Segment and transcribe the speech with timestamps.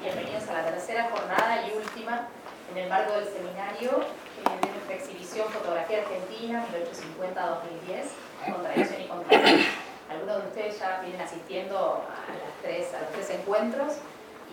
[0.00, 2.28] bienvenidos a la tercera jornada y última
[2.70, 6.64] en el marco del seminario de nuestra exhibición Fotografía Argentina
[8.46, 9.66] 1850-2010, Contradicción y Contradicción.
[10.08, 13.94] Algunos de ustedes ya vienen asistiendo a, las tres, a los tres encuentros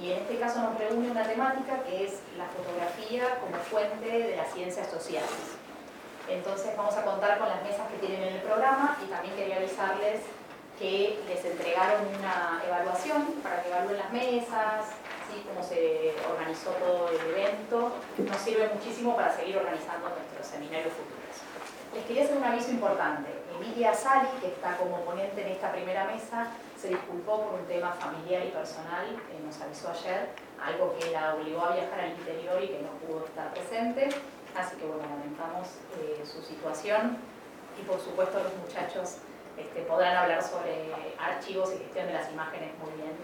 [0.02, 4.36] y en este caso nos reúne una temática que es la fotografía como fuente de
[4.36, 5.30] las ciencias sociales.
[6.28, 9.58] Entonces vamos a contar con las mesas que tienen en el programa y también quería
[9.58, 10.22] avisarles
[10.80, 14.86] que les entregaron una evaluación para que evalúen las mesas,
[15.36, 15.44] ¿sí?
[15.48, 17.92] cómo se organizó todo el evento.
[18.18, 21.36] Nos sirve muchísimo para seguir organizando nuestros seminarios futuros.
[21.94, 23.30] Les quería hacer un aviso importante.
[23.56, 26.48] Emilia Sali, que está como ponente en esta primera mesa,
[26.80, 30.30] se disculpó por un tema familiar y personal, que nos avisó ayer,
[30.62, 34.10] algo que la obligó a viajar al interior y que no pudo estar presente.
[34.56, 35.68] Así que bueno, lamentamos
[36.00, 37.18] eh, su situación
[37.80, 39.18] y por supuesto los muchachos
[39.58, 43.16] este, podrán hablar sobre archivos y gestión de las imágenes muy bien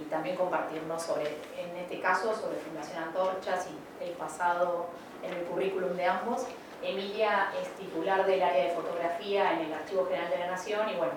[0.00, 1.26] y, también compartirnos sobre,
[1.56, 4.86] en este caso, sobre Fundación Antorchas y el pasado
[5.22, 6.46] en el currículum de ambos.
[6.82, 10.96] Emilia es titular del área de fotografía en el Archivo General de la Nación y
[10.96, 11.12] bueno,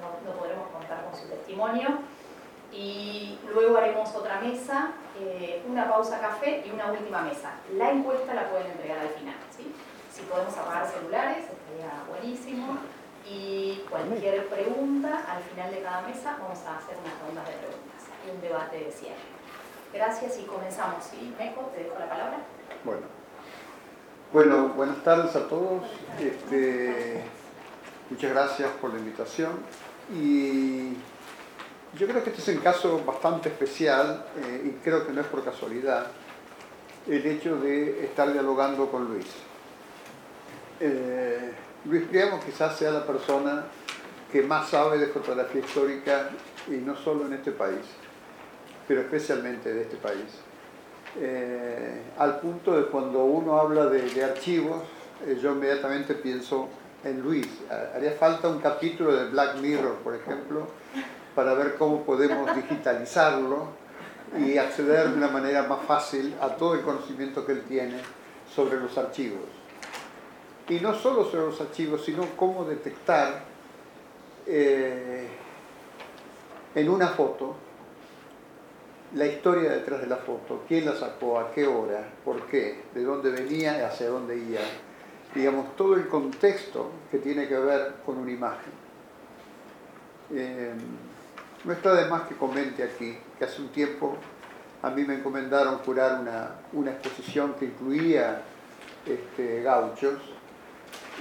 [0.00, 1.88] no, podremos contar con su testimonio.
[2.72, 7.54] Y luego haremos otra mesa, eh, una pausa café y una última mesa.
[7.74, 9.34] La encuesta la pueden entregar al final.
[9.56, 9.74] ¿sí?
[10.12, 12.78] Si podemos apagar celulares, estaría buenísimo.
[13.28, 17.99] Y cualquier pregunta, al final de cada mesa vamos a hacer unas rondas de preguntas
[18.32, 19.16] un debate de cierre.
[19.92, 21.04] Gracias y comenzamos.
[21.04, 21.34] ¿Sí?
[21.38, 22.38] Meco, te dejo la palabra.
[22.84, 23.02] Bueno.
[24.32, 25.82] Bueno, buenas tardes a todos.
[26.18, 27.22] Este,
[28.08, 29.52] muchas gracias por la invitación.
[30.14, 30.94] Y
[31.98, 35.26] yo creo que este es un caso bastante especial eh, y creo que no es
[35.26, 36.06] por casualidad
[37.08, 39.26] el hecho de estar dialogando con Luis.
[40.78, 41.52] Eh,
[41.84, 43.64] Luis Priamo quizás sea la persona
[44.30, 46.30] que más sabe de fotografía histórica
[46.68, 47.84] y no solo en este país,
[48.90, 50.24] pero especialmente de este país.
[51.16, 54.82] Eh, al punto de cuando uno habla de, archivos,
[55.24, 56.66] eh, yo inmediatamente pienso
[57.04, 57.46] en Luis.
[57.94, 60.66] Haría falta un capítulo de Black Mirror, por ejemplo,
[61.36, 63.68] para ver cómo podemos digitalizarlo
[64.36, 67.94] y acceder de una manera más fácil a todo el conocimiento que él tiene
[68.52, 69.46] sobre los archivos.
[70.68, 73.44] Y no solo sobre los archivos, sino cómo detectar
[74.48, 75.28] eh,
[76.74, 77.69] en una foto
[79.14, 83.02] la historia detrás de la foto, quién la sacó, a qué hora, por qué, de
[83.02, 84.60] dónde venía y hacia dónde iba.
[85.34, 88.72] Digamos, todo el contexto que tiene que ver con una imagen.
[90.32, 90.72] Eh,
[91.64, 94.16] no está de más que comente aquí que hace un tiempo
[94.82, 98.42] a mí me encomendaron curar una, una exposición que incluía
[99.04, 100.18] este, gauchos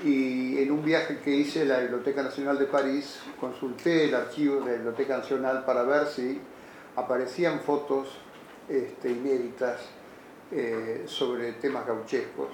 [0.03, 4.61] y en un viaje que hice a la Biblioteca Nacional de París consulté el archivo
[4.61, 6.39] de la Biblioteca Nacional para ver si
[6.99, 8.07] aparecían fotos
[8.67, 9.79] este, inéditas
[10.51, 12.49] eh, sobre temas gauchescos.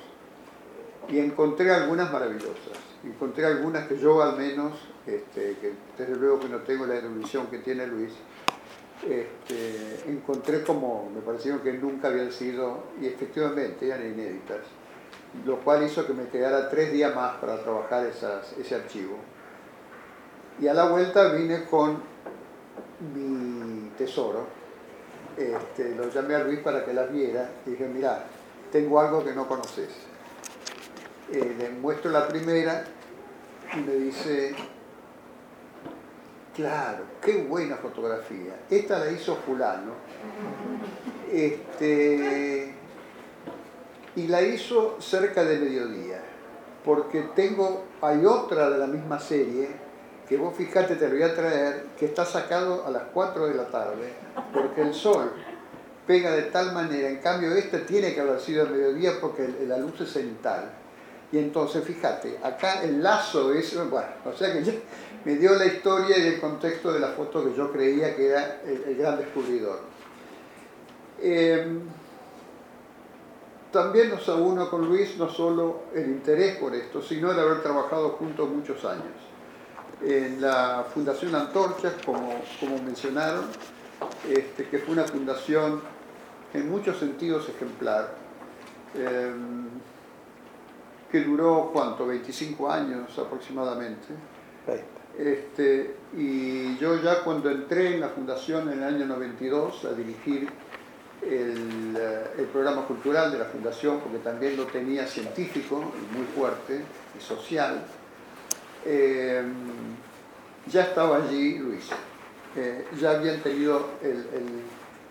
[1.08, 4.74] Y encontré algunas maravillosas, encontré algunas que yo al menos,
[5.06, 8.12] este, que desde luego que no tengo la erudición que tiene Luis,
[9.08, 14.62] este, encontré como me parecieron que nunca habían sido, y efectivamente eran inéditas.
[15.46, 19.18] Lo cual hizo que me quedara tres días más para trabajar ese archivo.
[20.60, 22.02] Y a la vuelta vine con
[23.14, 23.65] mi
[23.98, 24.48] tesoro,
[25.38, 28.24] este, lo llamé a Luis para que las viera y dije, mira,
[28.72, 29.90] tengo algo que no conoces.
[31.32, 32.86] Eh, le muestro la primera
[33.76, 34.56] y me dice,
[36.56, 38.60] claro, qué buena fotografía.
[38.70, 39.94] Esta la hizo fulano.
[41.32, 42.74] Este,
[44.16, 46.22] y la hizo cerca de mediodía,
[46.86, 49.70] porque tengo, hay otra de la misma serie,
[50.28, 53.54] que vos fijate, te lo voy a traer, que está sacado a las 4 de
[53.54, 54.14] la tarde,
[54.54, 55.32] porque el sol
[56.08, 59.78] pega de tal manera, en cambio este tiene que haber sido a mediodía porque la
[59.78, 60.72] luz es cenital.
[61.32, 64.82] Y entonces, fíjate, acá el lazo es, bueno, o sea que
[65.26, 68.62] me dio la historia y el contexto de la foto que yo creía que era
[68.64, 69.80] el, gran descubridor.
[71.20, 71.80] Eh,
[73.72, 78.12] también nos aúna con Luis no solo el interés por esto, sino el haber trabajado
[78.12, 79.35] juntos muchos años.
[80.06, 83.46] En la Fundación Antorchas, como, como mencionaron,
[84.30, 85.82] este, que fue una fundación
[86.54, 88.14] en muchos sentidos ejemplar,
[88.94, 89.66] em,
[91.12, 92.06] que duró, ¿cuánto?
[92.06, 94.08] 25 años aproximadamente.
[95.18, 100.50] Este, y yo ya cuando entré en la fundación en el año 92 a dirigir
[101.22, 106.84] eh, el, programa cultural de la Fundación, porque también lo tenía científico y muy fuerte
[107.18, 107.82] y social,
[108.86, 109.44] eh,
[110.68, 111.90] ya estaba allí Luis.
[112.56, 113.86] Eh, ya habían tenido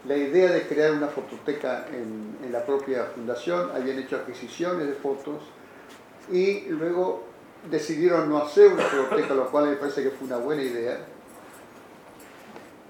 [0.07, 4.95] la idea de crear una fototeca en, en, la propia fundación, habían hecho adquisiciones de
[4.95, 5.43] fotos
[6.31, 7.25] y luego
[7.71, 10.99] decidieron no hacer una fototeca, lo cual me parece que fue una buena idea,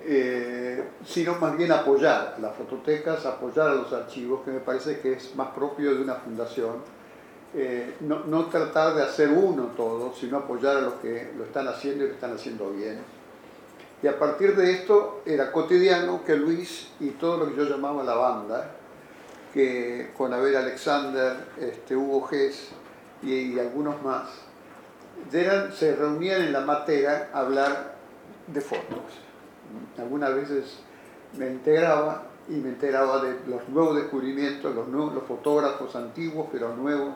[0.07, 5.15] eh, sino más bien apoyar las fototecas, apoyar a los archivos, que me parece que
[5.15, 6.94] es más propio de una fundación.
[7.55, 11.69] Eh, no, no, tratar de hacer uno todo, sino apoyar a los que lo están
[11.69, 12.99] haciendo y lo están haciendo bien.
[14.03, 18.03] Y a partir de esto era cotidiano que Luis y todo lo que yo llamaba
[18.03, 18.71] la banda,
[19.53, 22.71] que con Abel Alexander, este, Hugo Gess
[23.23, 24.29] y, y algunos más,
[25.33, 27.95] eran, se reunían en la matera a hablar
[28.49, 29.25] de fotos
[29.99, 30.79] algunas veces
[31.37, 36.75] me enteraba y me enteraba de los nuevos descubrimientos, los, nuevos, los fotógrafos antiguos, pero
[36.77, 37.15] nuevos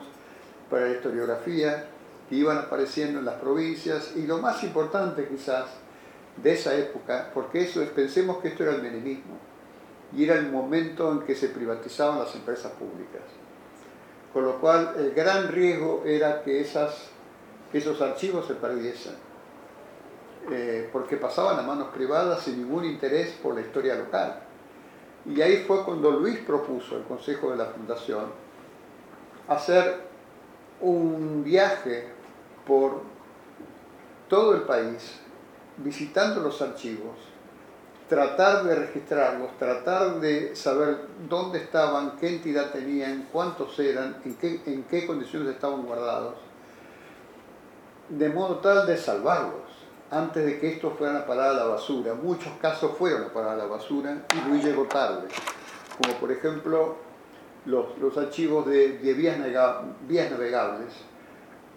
[0.69, 1.87] para la historiografía,
[2.29, 5.65] que iban apareciendo en las provincias, y lo más importante quizás
[6.37, 9.37] de esa época, porque eso es, pensemos que esto era el menemismo,
[10.15, 13.21] y era el momento en que se privatizaban las empresas públicas.
[14.33, 17.07] Con lo cual el gran riesgo era que esas,
[17.73, 19.29] esos archivos se perdiesen
[20.51, 24.39] eh, porque pasaban a manos privadas sin ningún interés por la historia local.
[25.25, 28.25] Y ahí fue cuando Luis propuso al Consejo de la Fundación
[29.47, 30.08] hacer
[30.81, 32.07] un viaje
[32.65, 33.01] por
[34.27, 35.19] todo el país,
[35.77, 37.15] visitando los archivos,
[38.07, 40.97] tratar de registrarlos, tratar de saber
[41.29, 46.35] dónde estaban, qué entidad tenían, cuántos eran, en qué, condiciones estaban guardados,
[48.09, 49.69] de modo tal de salvarlos
[50.09, 52.15] antes de que estos fueran a parar a la basura.
[52.15, 55.27] Muchos casos fueron a parar a la basura y Luis llegó tarde,
[56.01, 57.08] como por ejemplo
[57.65, 59.37] los, los archivos de, de vías,
[60.07, 60.93] vías, navegables,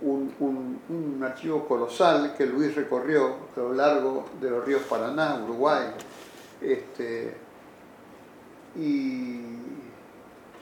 [0.01, 5.41] un, un, un, archivo colosal que Luis recorrió a lo largo de los ríos Paraná,
[5.45, 5.89] Uruguay,
[6.61, 7.37] este,
[8.77, 9.41] y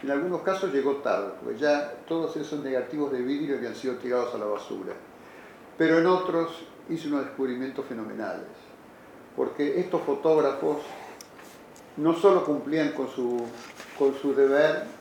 [0.02, 4.34] en algunos casos llegó tarde, porque ya todos esos negativos de vidrio habían sido tirados
[4.34, 4.94] a la basura.
[5.76, 8.48] Pero en otros hizo unos descubrimientos fenomenales,
[9.36, 10.78] porque estos fotógrafos
[11.96, 13.46] no solo cumplían con su,
[13.98, 14.99] con su deber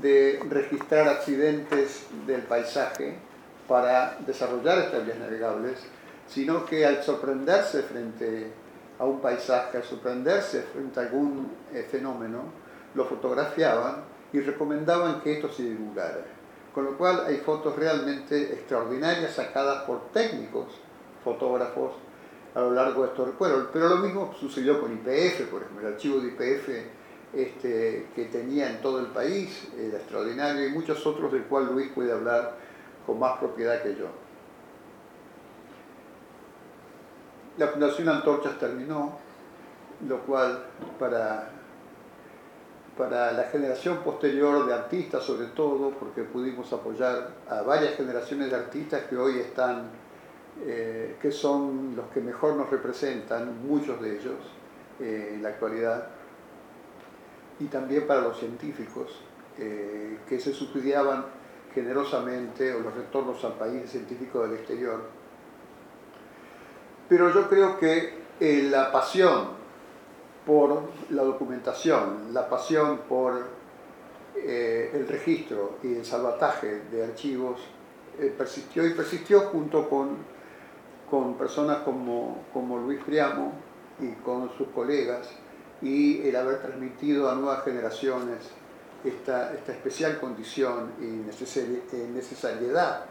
[0.00, 3.16] de registrar accidentes del paisaje
[3.68, 5.78] para desarrollar estas vías navegables,
[6.26, 8.52] sino que al sorprenderse frente
[8.98, 12.44] a un paisaje, al sorprenderse frente a algún eh, fenómeno,
[12.94, 16.24] lo fotografiaban y recomendaban que esto se divulgara.
[16.74, 20.68] Con lo cual hay fotos realmente extraordinarias sacadas por técnicos
[21.22, 21.92] fotógrafos
[22.54, 23.68] a lo largo de estos recuerdos.
[23.72, 26.68] Pero lo mismo sucedió con IPF, por ejemplo, el archivo de IPF
[27.32, 31.90] este, que tenía en todo el país, era extraordinario, y muchos otros del cual Luis
[31.94, 32.56] puede hablar
[33.06, 34.06] con más propiedad que yo.
[37.58, 39.18] La Fundación Antorchas terminó,
[40.08, 40.64] lo cual
[40.98, 41.50] para
[42.96, 48.56] para la generación posterior de artistas sobre todo, porque pudimos apoyar a varias generaciones de
[48.56, 49.90] artistas que hoy están,
[50.64, 54.36] eh, que son los que mejor nos representan, muchos de ellos
[55.00, 56.08] eh, en la actualidad,
[57.62, 59.20] y también para los científicos
[59.58, 61.24] eh, que se subsidiaban
[61.72, 65.00] generosamente o los retornos al país científico del exterior.
[67.08, 68.22] Pero yo creo que
[68.70, 69.48] la pasión
[70.44, 73.46] por la documentación, la pasión por
[74.34, 77.60] eh, el registro y el salvataje de archivos
[78.18, 80.16] eh, persistió y persistió junto con,
[81.08, 83.52] con personas como, como Luis Priamo
[84.00, 85.30] y con sus colegas
[85.82, 88.38] y el haber transmitido a nuevas generaciones
[89.04, 91.04] esta, esta especial condición y
[92.14, 93.04] necesariedad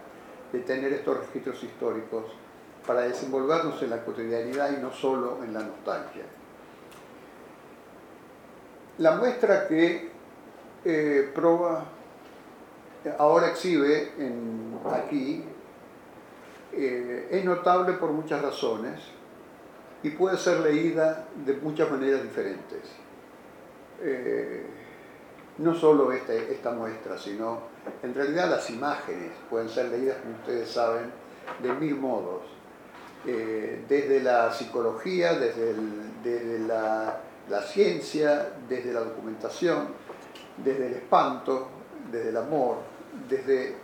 [0.52, 2.26] de tener estos registros históricos
[2.88, 6.24] para desenvolvernos en la cotidianidad y no solo en la nostalgia.
[8.98, 10.12] La muestra que
[10.86, 11.34] eh,
[13.18, 14.12] ahora exhibe
[14.92, 15.44] aquí
[16.74, 19.00] eh, es notable por muchas razones
[20.04, 22.82] y puede ser leída de muchas maneras diferentes.
[24.02, 24.66] Eh,
[25.58, 27.60] no solo esta, esta muestra, sino
[28.02, 31.12] en realidad las imágenes pueden ser leídas, como ustedes saben,
[31.62, 32.44] de mil modos.
[33.24, 35.76] desde la psicología, desde,
[36.24, 39.90] desde la la ciencia, desde la documentación,
[40.58, 41.68] desde el espanto,
[42.12, 42.78] desde el amor,
[43.30, 43.76] desde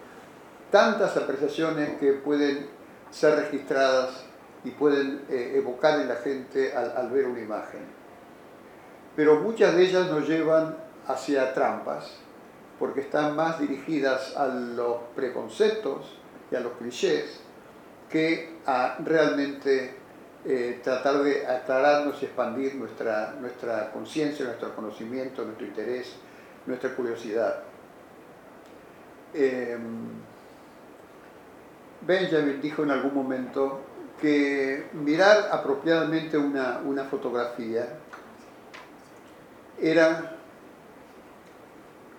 [0.71, 2.67] tantas apreciaciones que pueden
[3.09, 4.23] ser registradas
[4.67, 7.79] y pueden eh, evocar en la gente al, ver una imagen.
[9.15, 10.75] Pero muchas de ellas nos llevan
[11.07, 12.17] hacia trampas,
[12.77, 16.17] porque están más dirigidas a los preconceptos
[16.51, 17.39] y a los clichés
[18.09, 19.95] que a realmente
[20.45, 26.13] eh, tratar de aclararnos y expandir nuestra, nuestra conciencia, nuestro conocimiento, nuestro interés,
[26.65, 27.63] nuestra curiosidad.
[29.33, 30.09] Em,
[32.01, 33.81] Benjamin dijo en algún momento
[34.21, 37.87] que mirar apropiadamente una, una fotografía
[39.79, 40.37] era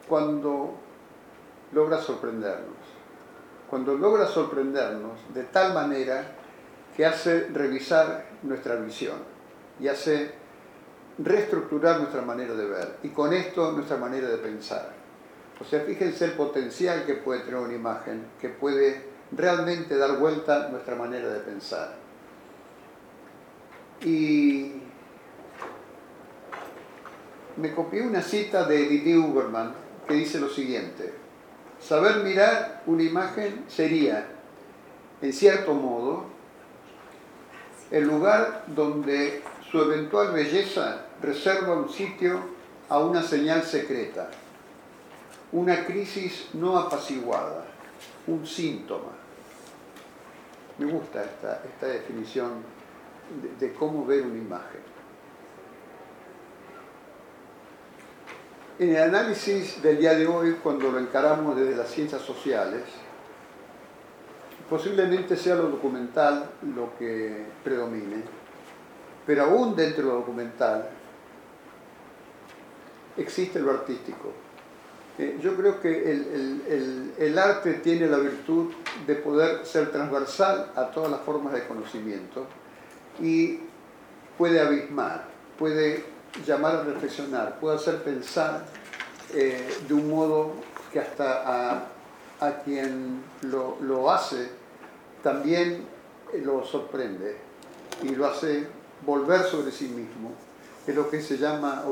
[0.09, 0.75] cuando
[1.73, 2.77] logra sorprendernos.
[3.69, 6.25] Cuando logra sorprendernos de tal manera
[6.97, 9.19] que hace revisar nuestra visión
[9.79, 10.33] y hace
[11.19, 14.93] reestructurar nuestra manera de ver y con esto nuestra manera de pensar.
[15.61, 20.69] O sea, fíjense el potencial que puede tener una imagen, que puede realmente dar vuelta
[20.69, 21.95] nuestra manera de pensar.
[24.03, 24.73] Y
[27.57, 29.75] me copié una cita de Edith Uberman
[30.07, 31.13] que dice lo siguiente,
[31.81, 34.27] saber mirar una imagen sería,
[35.21, 36.27] en cierto modo,
[37.91, 42.41] el lugar donde su eventual belleza reserva un sitio
[42.89, 44.31] a una señal secreta,
[45.53, 47.67] una crisis no apaciguada,
[48.27, 49.18] un síntoma.
[50.79, 52.63] Me gusta esta, esta definición
[53.43, 54.81] de, de cómo ver una imagen.
[58.79, 62.85] En el análisis del día de hoy, cuando lo encaramos desde las ciencias sociales,
[64.71, 68.23] posiblemente sea lo documental lo que predomine,
[69.27, 70.89] pero aún dentro de lo documental
[73.17, 74.33] existe lo artístico.
[75.19, 78.73] Eh, yo creo que el, el, arte tiene la virtud
[79.05, 82.47] de poder ser transversal a todas las formas de conocimiento
[83.21, 83.59] y
[84.37, 85.25] puede abismar,
[85.59, 86.05] puede
[86.47, 88.65] llamar a reflexionar, puede hacer pensar
[89.35, 90.53] eh, de un modo
[90.93, 91.89] que hasta a,
[92.39, 94.49] a quien lo, lo, hace
[95.25, 95.85] también
[96.45, 97.37] lo sorprende
[98.05, 98.69] y lo hace
[99.05, 100.33] volver sobre sí mismo.
[100.87, 101.83] Es lo que se llama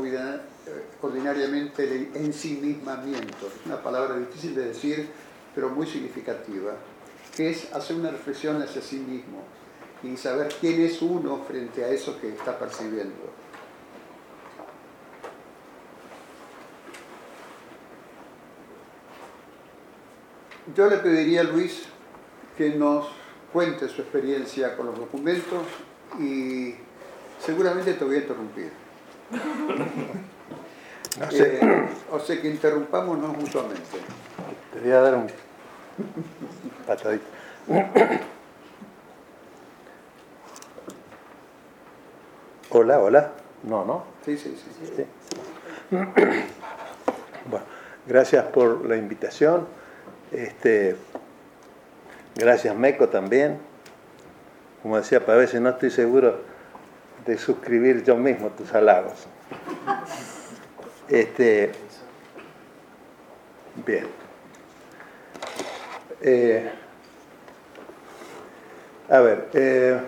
[1.00, 3.46] ordinariamente el ensimismamiento.
[3.46, 5.08] Es una palabra difícil de decir,
[5.54, 6.72] pero muy significativa,
[7.36, 9.42] que es hacer una reflexión hacia sí mismo
[10.02, 13.14] y saber quién es uno frente a eso que está percibiendo.
[20.74, 21.84] Yo le pediría a Luis
[22.58, 23.08] que nos
[23.52, 25.64] cuente su experiencia con los documentos
[26.18, 26.74] y
[27.40, 28.70] seguramente te voy a interrumpir.
[31.20, 31.58] No sé.
[31.62, 33.98] Eh, o sea que interrumpámonos mutuamente.
[34.72, 35.26] Te voy a dar un
[36.86, 37.24] patadito.
[42.70, 43.32] Hola, hola.
[43.62, 44.04] No, ¿no?
[44.24, 44.92] Sí, sí, sí.
[44.96, 45.04] sí.
[47.48, 47.64] Bueno,
[48.08, 49.68] gracias por la invitación.
[50.32, 50.96] Este,
[52.34, 53.60] gracias Meco también.
[54.82, 56.40] Como decía, a veces no estoy seguro
[57.24, 59.28] de suscribir yo mismo tus halagos.
[61.08, 61.70] Este,
[63.86, 64.06] bien.
[66.20, 66.68] Eh,
[69.08, 70.00] a ver, eh,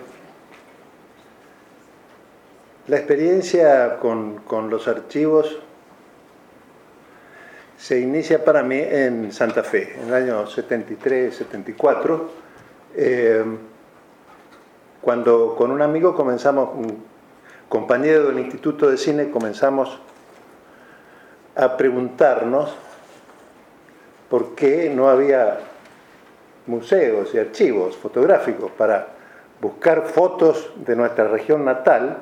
[2.87, 5.59] la experiencia con, con los archivos
[7.77, 12.29] se inicia para mí en Santa Fe, en el año 73, 74,
[12.95, 13.45] eh,
[14.99, 17.05] cuando con un amigo comenzamos, un
[17.69, 20.01] compañero del Instituto de Cine, comenzamos
[21.59, 22.73] a preguntarnos
[24.29, 25.59] por qué no había
[26.67, 29.07] museos y archivos fotográficos para
[29.59, 32.19] buscar fotos de nuestra región natal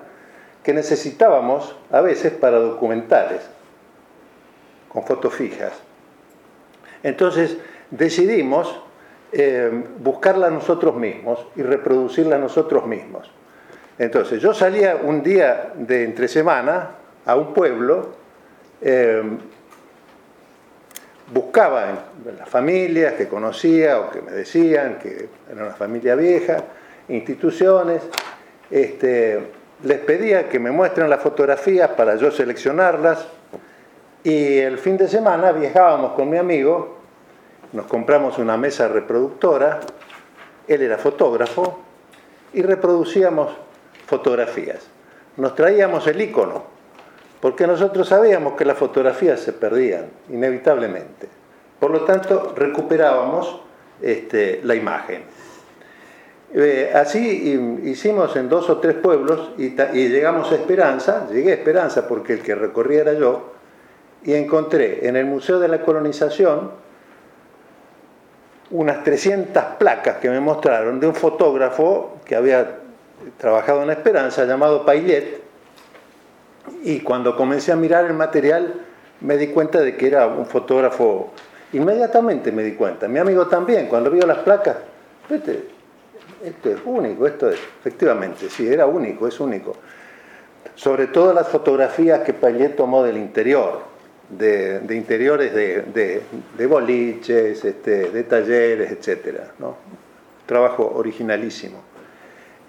[0.64, 3.42] que necesitábamos a veces para documentales
[4.90, 5.74] con fotos fijas.
[7.04, 7.58] Entonces
[7.92, 8.82] decidimos
[9.32, 13.30] eh, buscarla nosotros mismos y reproducirla nosotros mismos.
[14.00, 16.92] Entonces yo salía un día de entre semana
[17.26, 18.27] a un pueblo,
[18.82, 19.24] eh,
[21.34, 21.90] buscaba
[22.26, 26.64] en las familias que conocía o que me decían que era una familia vieja,
[27.10, 28.02] instituciones,
[28.70, 29.40] este,
[29.84, 33.28] les pedía que me muestren las fotografías para yo seleccionarlas,
[34.24, 36.98] y el fin de semana viajábamos con mi amigo,
[37.74, 39.80] nos compramos una mesa reproductora,
[40.68, 41.80] él era fotógrafo,
[42.54, 43.52] y reproducíamos
[44.06, 44.88] fotografías.
[45.38, 46.77] Nos traíamos el icono,
[47.42, 51.28] porque nosotros sabíamos que las fotografías se perdían, inevitablemente.
[51.80, 53.62] Por lo tanto, recuperábamos
[54.02, 55.24] este, la imagen.
[56.54, 59.76] Eh, así hicimos en dos o tres pueblos y,
[60.08, 63.52] llegamos a Esperanza, llegué a Esperanza porque el que recorría era yo,
[64.24, 66.72] y encontré en el Museo de la Colonización
[68.72, 72.80] unas 300 placas que me mostraron de un fotógrafo que había
[73.38, 75.47] trabajado en Esperanza, llamado Pailet,
[76.84, 78.74] y cuando comencé a mirar el material
[79.22, 81.32] me di cuenta de que era un fotógrafo,
[81.74, 84.78] inmediatamente me di cuenta, mi amigo también, cuando vio las placas,
[85.30, 85.68] este,
[86.44, 89.76] esto es único, esto es, efectivamente, sí, era único, es único.
[90.76, 93.82] Sobre todo las fotografías que Pailet tomó del interior,
[94.30, 99.40] de, interiores de, boliches, este, de talleres, etc.
[99.60, 99.78] ¿no?
[100.46, 101.82] Trabajo originalísimo.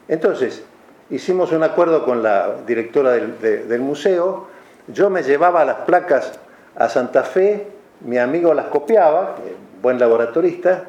[0.07, 0.63] Entonces,
[1.11, 4.49] hicimos un acuerdo con la directora del, museo,
[4.89, 6.39] yo me llevaba las placas
[6.77, 7.67] a Santa Fe,
[8.01, 9.37] mi amigo las copiaba,
[9.83, 10.85] buen laboratorista,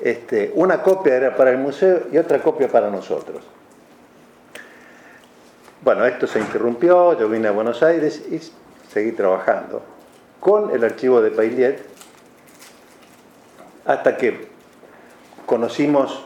[0.00, 3.42] este, una copia era para el museo y otra copia para nosotros.
[5.82, 8.40] Bueno, esto se interrumpió, yo vine a Buenos Aires y
[8.90, 9.82] seguí trabajando
[10.38, 11.80] con el archivo de Pailiet
[13.84, 14.48] hasta que
[15.46, 16.24] conocimos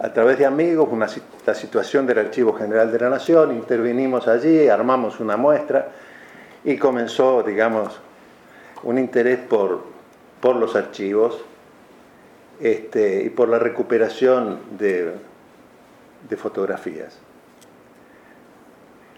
[0.00, 1.06] a través de amigos una,
[1.46, 5.88] la situación del Archivo General de la Nación, intervinimos allí, armamos una muestra
[6.64, 7.98] y comenzó, digamos,
[8.82, 9.84] un interés por,
[10.40, 11.44] por los archivos
[12.60, 15.12] este, y por la recuperación de,
[16.28, 17.18] de fotografías.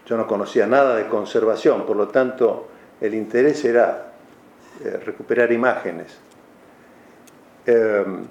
[0.06, 2.68] Yo no conocía nada de conservación, por lo tanto
[3.00, 4.12] el interés era
[4.84, 6.18] eh, recuperar imágenes.
[7.66, 8.24] Em,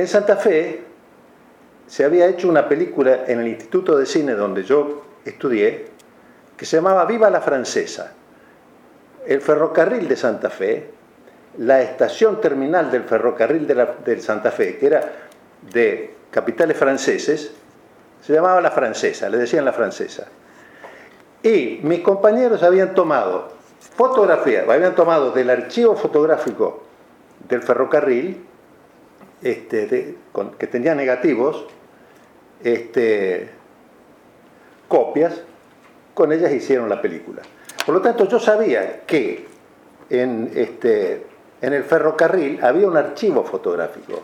[0.00, 0.82] en Santa Fe
[1.86, 5.88] se había hecho una película en el Instituto de Cine donde yo estudié,
[6.56, 8.14] que se llamaba Viva la Francesa.
[9.26, 10.90] El ferrocarril de Santa Fe,
[11.58, 15.02] la estación terminal del ferrocarril de, Santa Fe, que era
[15.70, 17.52] de capitales franceses,
[18.22, 20.28] se llamaba La Francesa, le decían La Francesa.
[21.42, 23.52] Y mis compañeros habían tomado
[23.96, 26.84] fotografías, habían tomado del archivo fotográfico
[27.46, 28.46] del ferrocarril,
[29.42, 30.16] este,
[30.58, 31.66] que tenía negativos,
[32.62, 33.50] este,
[34.88, 35.42] copias,
[36.14, 37.42] con ellas hicieron la película.
[37.86, 39.46] Por lo tanto, yo sabía que
[40.10, 41.26] en, este,
[41.60, 44.22] en el ferrocarril había un archivo fotográfico.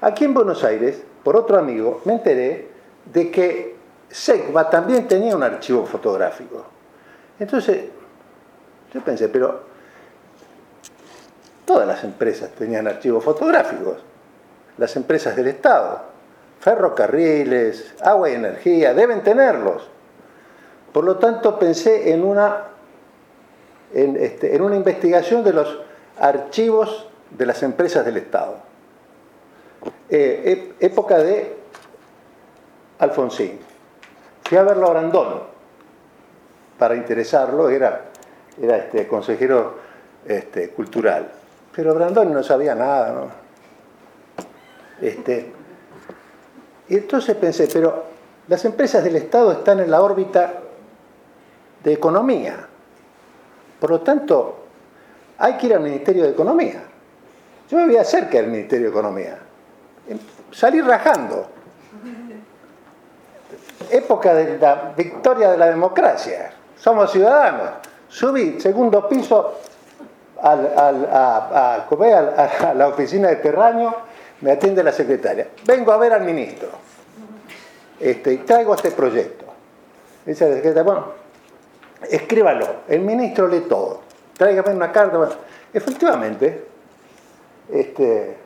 [0.00, 2.68] Aquí en Buenos Aires, por otro amigo, me enteré
[3.12, 3.76] de que
[4.10, 6.64] SECBA también tenía un archivo fotográfico.
[7.38, 7.86] Entonces,
[8.92, 9.62] yo pensé, pero
[11.64, 13.96] todas las empresas tenían archivos fotográficos,
[14.78, 16.02] las empresas del Estado,
[16.60, 19.88] ferrocarriles, agua y energía, deben tenerlos.
[20.92, 22.64] Por lo tanto, pensé en una,
[23.94, 25.78] en, este, una investigación de los
[26.18, 28.56] archivos de las empresas del Estado.
[30.08, 31.56] Eh, época de
[32.98, 33.58] Alfonsín.
[34.44, 35.42] Fui a verlo a Brandón
[36.78, 38.02] para interesarlo, era,
[38.60, 39.76] era este, consejero
[40.26, 41.30] este, cultural.
[41.74, 43.41] Pero Brandón no sabía nada, ¿no?
[45.02, 45.52] Este,
[46.88, 48.04] y entonces pensé, pero
[48.46, 50.60] las empresas del Estado están en la órbita
[51.82, 52.68] de economía.
[53.80, 54.58] Por lo tanto,
[55.38, 56.84] hay que ir al Ministerio de Economía.
[57.68, 59.38] Yo me voy cerca del Ministerio de Economía.
[60.52, 61.48] Salí rajando.
[63.90, 66.52] Época de la victoria de la democracia.
[66.78, 67.70] Somos ciudadanos.
[68.08, 69.58] Subí segundo piso
[70.40, 71.86] a, a
[72.74, 74.11] la oficina de Terraño
[74.42, 75.48] me atiende la secretaria.
[75.64, 76.68] Vengo a ver al ministro.
[77.98, 79.46] Este, traigo este proyecto.
[80.26, 81.06] Dice la secretaria, bueno,
[82.10, 82.66] escríbalo.
[82.88, 84.00] El ministro lee todo.
[84.36, 85.28] Tráigame una carta.
[85.72, 86.66] efectivamente,
[87.72, 88.36] este,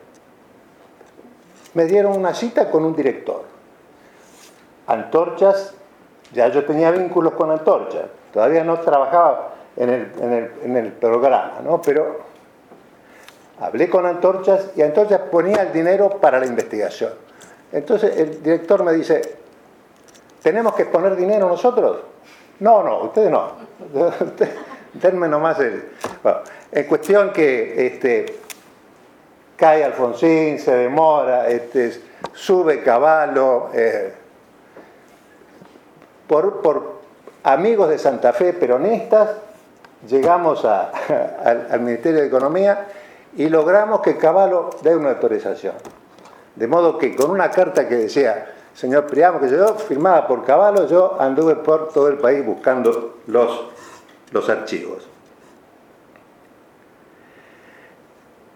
[1.73, 3.43] me dieron una cita con un director.
[4.85, 5.73] Antorchas,
[6.31, 8.05] ya yo tenía vínculos con Antorchas.
[8.31, 11.81] Todavía no trabajaba en el, en el, en el programa, ¿no?
[11.81, 12.19] Pero
[13.59, 17.11] Hablé con Antorchas y Antorchas ponía el dinero para la investigación.
[17.71, 19.21] Entonces el director me dice,
[20.43, 22.01] ¿tenemos que poner dinero nosotros?
[22.59, 23.51] No, no, ustedes no.
[24.93, 25.89] Denme nomás el...
[26.71, 28.25] en cuestión que este,
[29.55, 31.99] cae Alfonsín, se demora, este,
[32.33, 34.13] sube Caballo, eh,
[36.27, 36.97] por, por,
[37.43, 39.31] amigos de Santa Fe peronistas,
[40.07, 40.63] llegamos
[41.43, 42.87] al Ministerio de Economía
[43.37, 45.75] y logramos que Caballo dé una autorización.
[46.55, 50.87] De modo que con una carta que decía, señor Priamo, que yo, firmada por Caballo,
[50.87, 53.67] yo anduve por todo el país buscando los,
[54.31, 55.07] los archivos.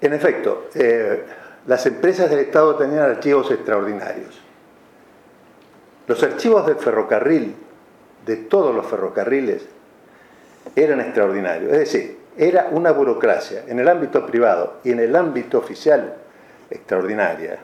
[0.01, 1.25] En efecto, eh,
[1.67, 4.41] las empresas del Estado tenían archivos extraordinarios.
[6.07, 7.55] Los archivos del ferrocarril,
[8.25, 9.63] de todos los ferrocarriles,
[10.75, 11.71] eran extraordinarios.
[11.71, 16.15] Es decir, era una burocracia en el ámbito privado y en el ámbito oficial
[16.69, 17.59] extraordinaria.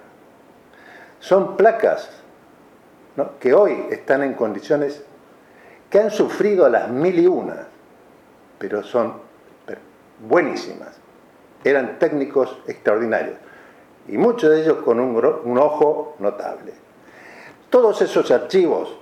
[1.19, 2.09] Son placas
[3.39, 5.03] que hoy están en condiciones
[5.89, 7.67] que han sufrido las mil y una,
[8.59, 9.13] pero son
[10.27, 10.95] buenísimas.
[11.63, 13.37] Eran técnicos extraordinarios
[14.07, 16.73] y muchos de ellos con un, ojo notable.
[17.69, 18.97] Todos esos archivos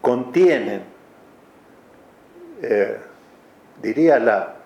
[0.00, 0.84] contienen,
[2.62, 3.00] eh,
[3.82, 4.56] diría, la,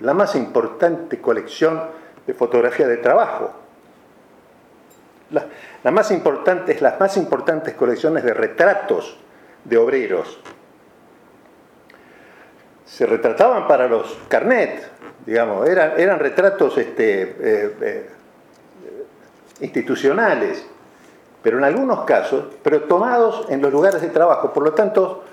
[0.00, 1.82] la más importante colección
[2.26, 3.52] de fotografía de trabajo.
[5.30, 9.18] La, más importante, las más importantes colecciones de retratos
[9.64, 10.40] de obreros.
[12.84, 14.88] Se retrataban para los carnet,
[15.26, 18.10] digamos, eran, eran retratos este, eh, eh,
[19.60, 20.64] institucionales,
[21.42, 24.52] pero en algunos casos, pero tomados en los lugares de trabajo.
[24.52, 25.24] Por lo tanto,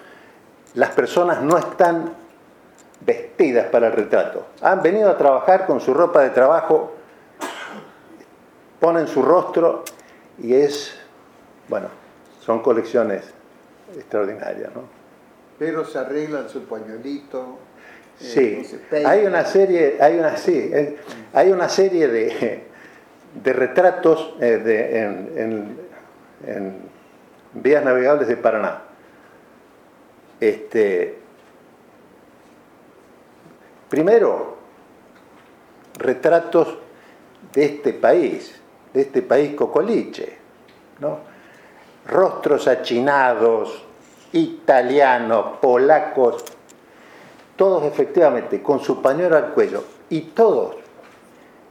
[0.75, 2.13] las personas no están
[3.05, 4.47] vestidas para el retrato.
[4.62, 6.93] Han venido a trabajar con su ropa de trabajo,
[8.79, 9.84] ponen su rostro
[10.38, 10.97] y es,
[11.67, 11.88] bueno,
[12.39, 13.23] son colecciones
[13.95, 14.81] extraordinarias, ¿no?
[15.60, 17.60] Pero se arreglan su pañuelito.
[18.19, 20.71] Eh, sí, hay una serie, hay una, sí,
[21.34, 22.63] hay una serie de,
[23.43, 25.77] de retratos eh, de, en,
[26.47, 26.91] en,
[27.53, 28.81] vías navegables de Paraná.
[30.41, 31.19] Este,
[33.88, 34.58] primero,
[35.99, 36.80] retratos
[37.54, 38.60] de este país,
[38.91, 40.38] de este país cocoliche,
[40.99, 41.19] ¿no?
[42.08, 43.84] rostros achinados,
[44.34, 46.43] italianos, polacos,
[47.56, 50.77] todos efectivamente con su pañuelo al cuello y todos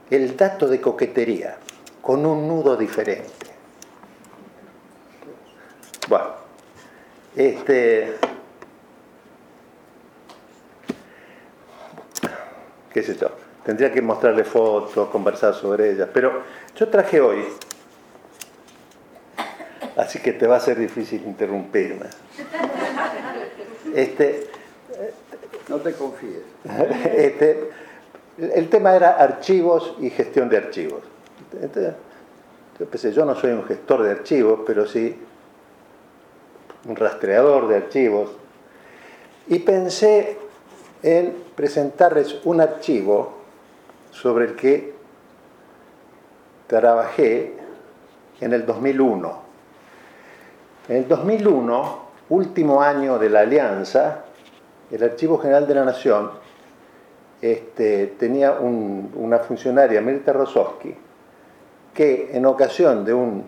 [0.09, 1.57] el dato de coquetería
[2.01, 3.47] con un nudo diferente.
[6.07, 6.27] Bueno,
[7.35, 8.17] este,
[12.93, 13.29] qué sé yo,
[13.65, 16.43] tendría que mostrarle fotos, conversar sobre ellas, pero
[16.75, 17.43] yo traje hoy,
[19.95, 22.07] así que te va a ser difícil interrumpirme.
[23.95, 24.47] Este,
[25.67, 26.43] no te confíes.
[27.15, 27.69] Este,
[28.37, 31.01] el tema era archivos y gestión de archivos.
[32.79, 35.17] yo pensé, yo no soy un gestor de archivos, pero sí
[36.85, 38.31] un rastreador de archivos.
[39.47, 40.37] Y pensé
[41.03, 43.33] en presentarles un archivo
[44.11, 44.93] sobre el que
[46.67, 47.53] trabajé
[48.39, 49.41] en el 2001.
[50.89, 54.23] En el 2001, último año de la alianza,
[54.91, 56.31] el Archivo General de la Nación
[57.41, 60.95] este, tenía una funcionaria, Mirta Rosowski,
[61.93, 63.45] que en ocasión de un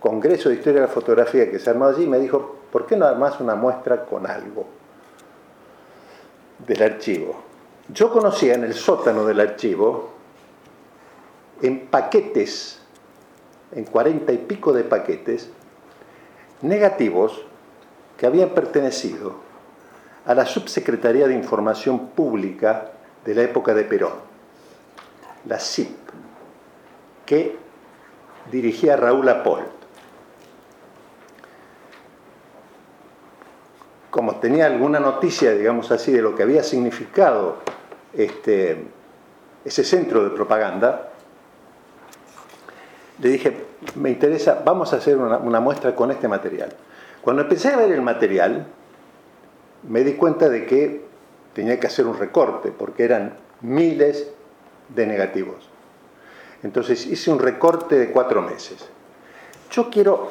[0.00, 3.06] congreso de historia de la fotografía que se armó allí, me dijo, ¿por qué no
[3.06, 4.77] armás una muestra con algo
[6.66, 7.42] del archivo?
[7.88, 10.10] Yo conocía en el sótano del archivo,
[11.62, 12.80] en paquetes,
[13.72, 15.50] en cuarenta y pico de paquetes,
[16.62, 17.44] negativos
[18.16, 19.36] que habían pertenecido
[20.26, 22.90] a la Subsecretaría de Información Pública
[23.24, 24.12] de la época de Perón,
[25.46, 25.96] la SIP,
[27.24, 27.56] que
[28.50, 29.77] dirigía Raúl Apolt.
[34.18, 37.58] Como tenía alguna noticia, digamos así, de lo que había significado
[38.12, 38.84] este,
[39.64, 41.10] ese centro de propaganda,
[43.20, 43.56] le dije,
[43.94, 46.74] me interesa, vamos a hacer una, una muestra con este material.
[47.22, 48.66] Cuando empecé a ver el material,
[49.88, 51.04] me di cuenta de que
[51.52, 54.32] tenía que hacer un recorte, porque eran miles
[54.88, 55.70] de negativos.
[56.64, 58.84] Entonces hice un recorte de cuatro meses.
[59.70, 60.28] Yo quiero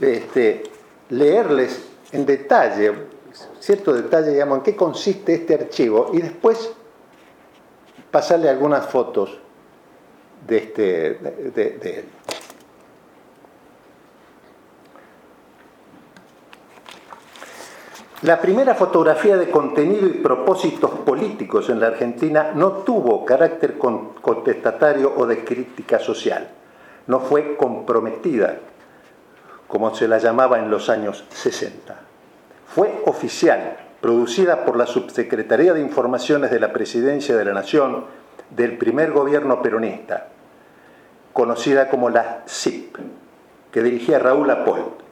[0.00, 0.70] este,
[1.10, 2.92] leerles en detalle,
[3.60, 6.72] cierto detalle, digamos, en qué consiste este archivo y después
[8.10, 9.38] pasarle algunas fotos
[10.46, 10.84] de, este,
[11.54, 12.04] de él.
[18.24, 25.12] La primera fotografía de contenido y propósitos políticos en la Argentina no tuvo carácter contestatario
[25.14, 26.48] o de crítica social.
[27.06, 28.60] No fue comprometida,
[29.74, 31.96] como se la llamaba en los años 60.
[32.68, 38.04] Fue oficial, producida por la Subsecretaría de Informaciones de la Presidencia de la Nación
[38.50, 40.28] del primer gobierno peronista,
[41.32, 42.98] conocida como la CIP,
[43.72, 45.02] que dirigía Raúl Apolt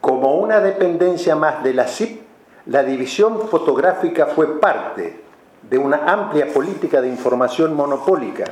[0.00, 2.22] como una dependencia más de la CIP,
[2.64, 5.20] la división fotográfica fue parte
[5.60, 8.44] de una amplia política de información monopólica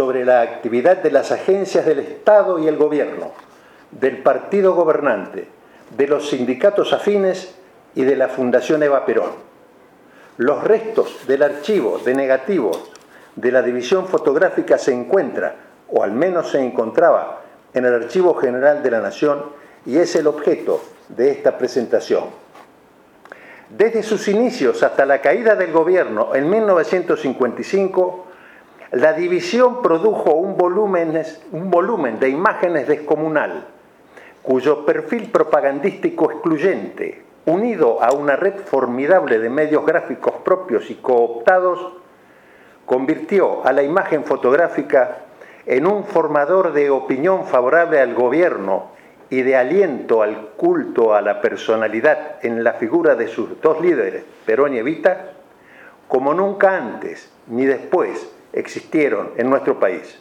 [0.00, 3.32] sobre la actividad de las agencias del Estado y el gobierno,
[3.90, 5.46] del partido gobernante,
[5.94, 7.54] de los sindicatos afines
[7.94, 9.32] y de la Fundación Eva Perón.
[10.38, 12.90] Los restos del archivo de negativos
[13.36, 15.52] de la división fotográfica se encuentran
[15.90, 17.42] o al menos se encontraba
[17.74, 19.42] en el Archivo General de la Nación
[19.84, 22.24] y es el objeto de esta presentación.
[23.68, 28.29] Desde sus inicios hasta la caída del gobierno en 1955,
[28.92, 31.22] la división produjo un volumen,
[31.52, 33.64] un volumen de imágenes descomunal,
[34.42, 41.98] cuyo perfil propagandístico excluyente, unido a una red formidable de medios gráficos propios y cooptados,
[42.84, 45.18] convirtió a la imagen fotográfica
[45.66, 48.88] en un formador de opinión favorable al gobierno
[49.30, 54.24] y de aliento al culto a la personalidad en la figura de sus dos líderes,
[54.44, 55.30] Perón y Evita,
[56.08, 60.18] como nunca antes ni después existieron en nuestro país.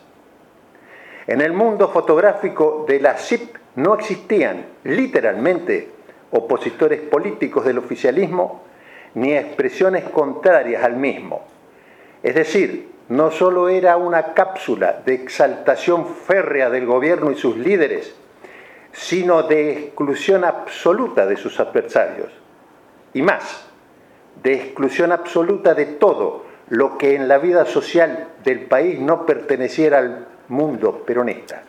[1.28, 5.90] En el mundo fotográfico de la CIP no existían literalmente
[6.32, 8.64] opositores políticos del oficialismo
[9.16, 11.44] ni expresiones contrarias al mismo.
[12.24, 18.16] Es decir, no solo era una cápsula de exaltación férrea del gobierno y sus líderes,
[18.92, 22.32] sino de exclusión absoluta de sus adversarios.
[23.14, 23.68] Y más,
[24.44, 29.98] de exclusión absoluta de todo lo que en la vida social del país no perteneciera
[29.98, 31.64] al mundo peronista.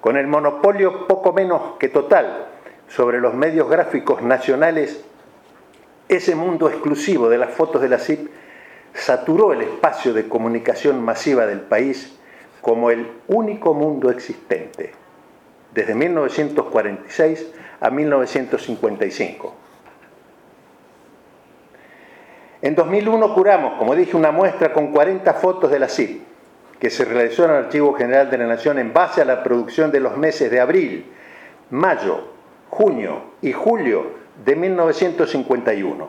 [0.00, 2.46] Con el monopolio poco menos que total
[2.88, 5.02] sobre los medios gráficos nacionales,
[6.08, 8.28] ese mundo exclusivo de las fotos de la CIP
[8.92, 12.18] saturó el espacio de comunicación masiva del país
[12.60, 14.92] como el único mundo existente,
[15.72, 19.63] desde 1946 a 1955.
[22.64, 26.22] En 2001 curamos, como dije, una muestra con 40 fotos de la CIP,
[26.80, 29.90] que se realizó en el Archivo General de la Nación en base a la producción
[29.90, 31.04] de los meses de abril,
[31.68, 32.20] mayo,
[32.70, 34.06] junio y julio
[34.46, 36.08] de 1951.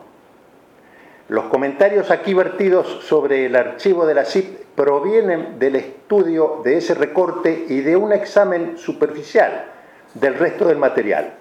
[1.28, 6.94] Los comentarios aquí vertidos sobre el archivo de la CIP provienen del estudio de ese
[6.94, 9.66] recorte y de un examen superficial
[10.14, 11.34] del resto del material.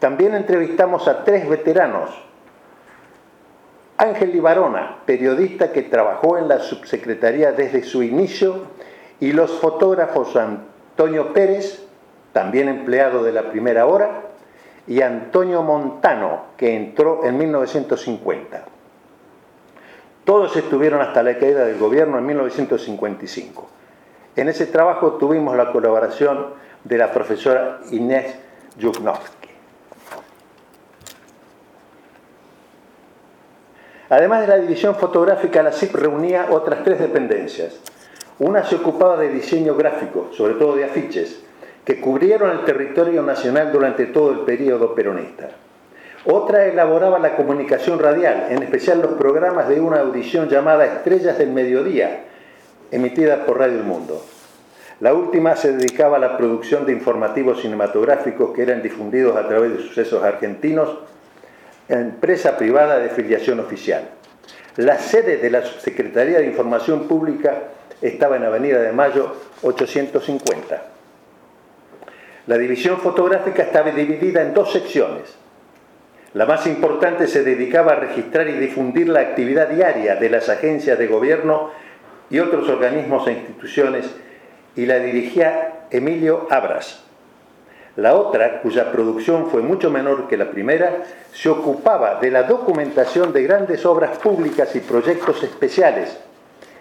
[0.00, 2.31] También entrevistamos a tres veteranos.
[4.02, 8.66] Ángel Libarona, periodista que trabajó en la subsecretaría desde su inicio,
[9.20, 11.86] y los fotógrafos Antonio Pérez,
[12.32, 14.22] también empleado de la primera hora,
[14.88, 18.64] y Antonio Montano, que entró en 1950.
[20.24, 23.68] Todos estuvieron hasta la caída del gobierno en 1955.
[24.34, 28.34] En ese trabajo tuvimos la colaboración de la profesora Inés
[28.78, 29.41] Yuknovsky.
[34.12, 37.80] Además de la división fotográfica, la CIP reunía otras tres dependencias.
[38.40, 41.40] Una se ocupaba de diseño gráfico, sobre todo de afiches,
[41.86, 45.48] que cubrieron el territorio nacional durante todo el periodo peronista.
[46.26, 51.48] Otra elaboraba la comunicación radial, en especial los programas de una audición llamada Estrellas del
[51.48, 52.24] Mediodía,
[52.90, 54.22] emitida por Radio El Mundo.
[55.00, 59.72] La última se dedicaba a la producción de informativos cinematográficos que eran difundidos a través
[59.72, 60.98] de sucesos argentinos,
[61.88, 64.08] empresa privada de filiación oficial.
[64.76, 67.54] La sede de la Secretaría de Información Pública
[68.00, 70.82] estaba en Avenida de Mayo 850.
[72.46, 75.36] La división fotográfica estaba dividida en dos secciones.
[76.34, 80.98] La más importante se dedicaba a registrar y difundir la actividad diaria de las agencias
[80.98, 81.70] de gobierno
[82.30, 84.10] y otros organismos e instituciones
[84.74, 87.04] y la dirigía Emilio Abras.
[87.96, 91.02] La otra, cuya producción fue mucho menor que la primera,
[91.32, 96.18] se ocupaba de la documentación de grandes obras públicas y proyectos especiales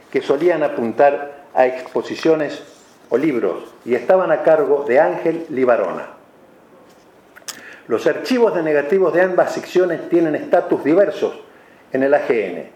[0.09, 2.63] que solían apuntar a exposiciones
[3.09, 6.07] o libros y estaban a cargo de Ángel Libarona.
[7.87, 11.37] Los archivos de negativos de ambas secciones tienen estatus diversos
[11.91, 12.69] en el AGN.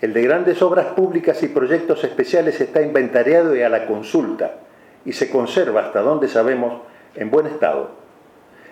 [0.00, 4.56] El de grandes obras públicas y proyectos especiales está inventariado y a la consulta
[5.04, 6.82] y se conserva hasta donde sabemos
[7.14, 7.90] en buen estado.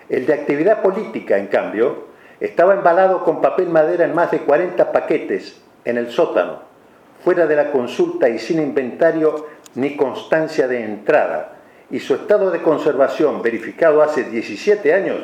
[0.09, 2.05] El de actividad política, en cambio,
[2.39, 6.59] estaba embalado con papel madera en más de 40 paquetes en el sótano,
[7.23, 11.53] fuera de la consulta y sin inventario ni constancia de entrada,
[11.89, 15.17] y su estado de conservación, verificado hace 17 años,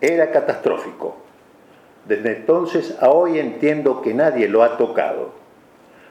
[0.00, 1.16] era catastrófico.
[2.06, 5.30] Desde entonces a hoy entiendo que nadie lo ha tocado.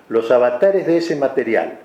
[0.08, 1.80] Los avatares de ese material,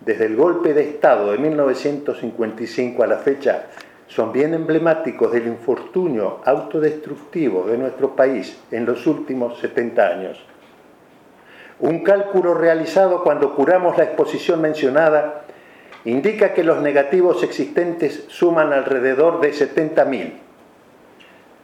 [0.00, 3.66] desde el golpe de Estado de 1955 a la fecha,
[4.08, 10.44] son bien emblemáticos del infortunio autodestructivo de nuestro país en los últimos 70 años.
[11.80, 15.42] Un cálculo realizado cuando curamos la exposición mencionada
[16.04, 20.32] indica que los negativos existentes suman alrededor de 70.000.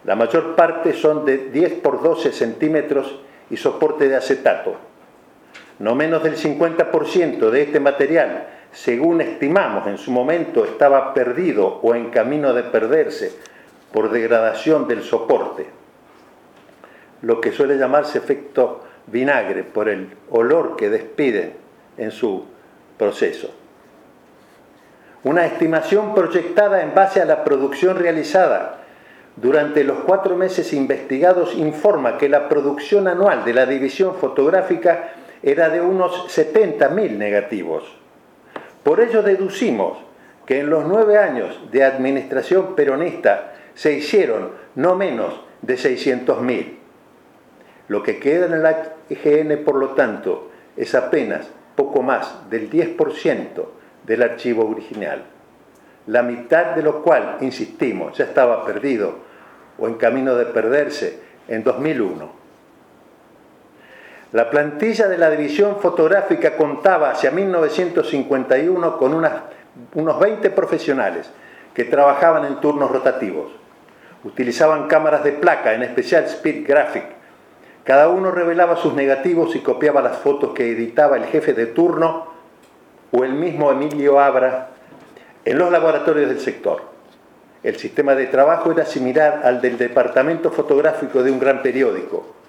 [0.04, 4.74] La mayor parte son de 10 por 12 centímetros y soporte de acetato.
[5.78, 11.94] No menos del 50% de este material, según estimamos en su momento, estaba perdido o
[11.94, 13.32] en camino de perderse
[13.92, 15.66] por degradación del soporte,
[17.20, 21.54] lo que suele llamarse efecto vinagre por el olor que despiden
[21.98, 22.44] en su
[22.96, 23.50] proceso.
[25.24, 28.78] Una estimación proyectada en base a la producción realizada
[29.36, 35.68] durante los cuatro meses investigados informa que la producción anual de la división fotográfica era
[35.68, 37.84] de unos 70.000 negativos.
[38.82, 39.98] Por ello deducimos
[40.46, 46.78] que en los nueve años de administración peronista se hicieron no menos de 600.000.
[47.88, 48.76] Lo que queda en el
[49.08, 53.64] IGN, por lo tanto, es apenas poco más del 10%
[54.04, 55.24] del archivo original,
[56.06, 59.18] la mitad de lo cual, insistimos, ya estaba perdido
[59.78, 62.41] o en camino de perderse en 2001.
[64.32, 71.30] La plantilla de la división fotográfica contaba hacia 1951 con unos 20 profesionales
[71.74, 73.52] que trabajaban en turnos rotativos.
[74.24, 77.04] Utilizaban cámaras de placa, en especial Speed Graphic.
[77.84, 82.32] Cada uno revelaba sus negativos y copiaba las fotos que editaba el jefe de turno
[83.10, 84.68] o el mismo Emilio Abra
[85.44, 86.84] en los laboratorios del sector.
[87.62, 92.41] El sistema de trabajo era similar al del departamento fotográfico de un gran periódico,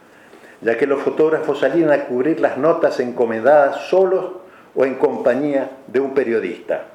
[0.63, 4.26] ya que los fotógrafos salían a cubrir las notas encomendadas solos
[4.76, 6.86] o en compañía de un periodista.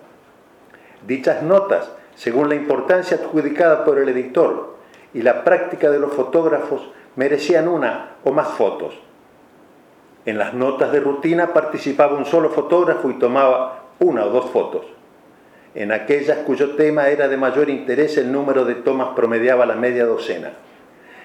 [1.07, 4.77] Dichas notas, según la importancia adjudicada por el editor
[5.15, 8.95] y la práctica de los fotógrafos, merecían una o más fotos,
[10.29, 14.85] en las notas de rutina participaba un solo fotógrafo y tomaba una o dos fotos.
[15.75, 20.05] En aquellas cuyo tema era de mayor interés el número de tomas promediaba la media
[20.05, 20.53] docena.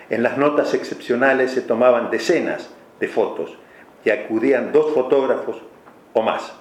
[0.09, 3.57] En las notas excepcionales se tomaban decenas de fotos
[4.05, 5.61] y acudían dos fotógrafos
[6.13, 6.53] o más.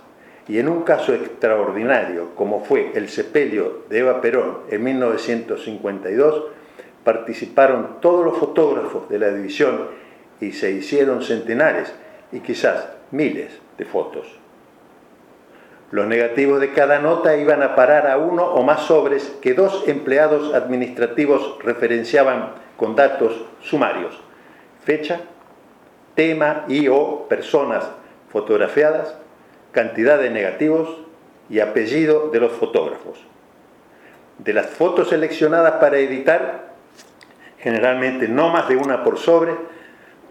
[0.48, 6.44] Y en un caso extraordinario, como fue el sepelio de Eva Perón en 1952,
[7.05, 9.88] participaron todos los fotógrafos de la división
[10.40, 11.92] y se hicieron centenares
[12.33, 14.38] y quizás miles de fotos.
[15.90, 19.85] Los negativos de cada nota iban a parar a uno o más sobres que dos
[19.87, 24.12] empleados administrativos referenciaban con datos sumarios,
[24.85, 25.21] fecha,
[26.16, 27.88] tema y o personas
[28.29, 29.14] fotografiadas,
[29.71, 30.88] cantidad de negativos
[31.49, 33.25] y apellido de los fotógrafos.
[34.38, 36.73] De las fotos seleccionadas para editar,
[37.61, 39.53] generalmente no más de una por sobre,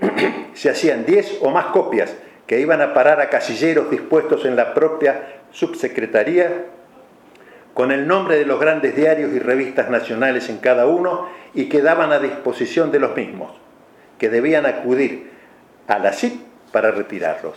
[0.54, 2.14] se hacían 10 o más copias
[2.48, 6.66] que iban a parar a casilleros dispuestos en la propia subsecretaría
[7.74, 12.12] con el nombre de los grandes diarios y revistas nacionales en cada uno y quedaban
[12.12, 13.52] a disposición de los mismos,
[14.18, 15.32] que debían acudir
[15.88, 17.56] a la CIP para retirarlos.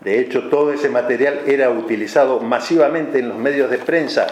[0.00, 4.26] De hecho, todo ese material era utilizado masivamente en los medios de prensa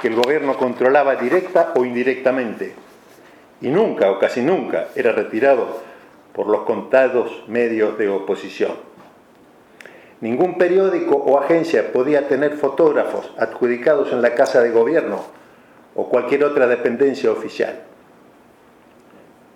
[0.00, 2.74] que el gobierno controlaba directa o indirectamente
[3.60, 5.80] y nunca o casi nunca era retirado
[6.32, 8.72] por los contados medios de oposición.
[10.20, 15.22] Ningún periódico o agencia podía tener fotógrafos adjudicados en la Casa de Gobierno
[15.94, 17.80] o cualquier otra dependencia oficial.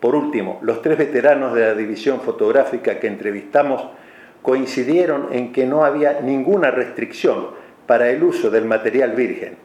[0.00, 3.82] Por último, los tres veteranos de la división fotográfica que entrevistamos
[4.42, 7.48] coincidieron en que no había ninguna restricción
[7.86, 9.56] para el uso del material virgen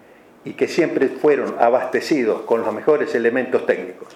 [0.44, 4.16] y que siempre fueron abastecidos con los mejores elementos técnicos.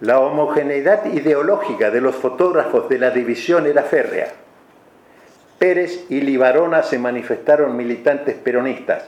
[0.00, 4.41] La homogeneidad ideológica de los fotógrafos de la división era férrea.
[5.62, 9.04] Pérez y Libarona se manifestaron militantes peronistas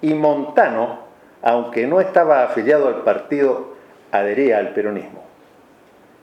[0.00, 1.00] y Montano,
[1.42, 3.74] aunque no estaba afiliado al partido,
[4.12, 5.24] adhería al peronismo.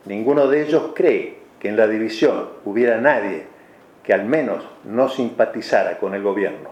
[0.05, 3.43] Ninguno de ellos cree que en la división hubiera nadie
[4.05, 6.69] que al menos no simpatizara con el gobierno.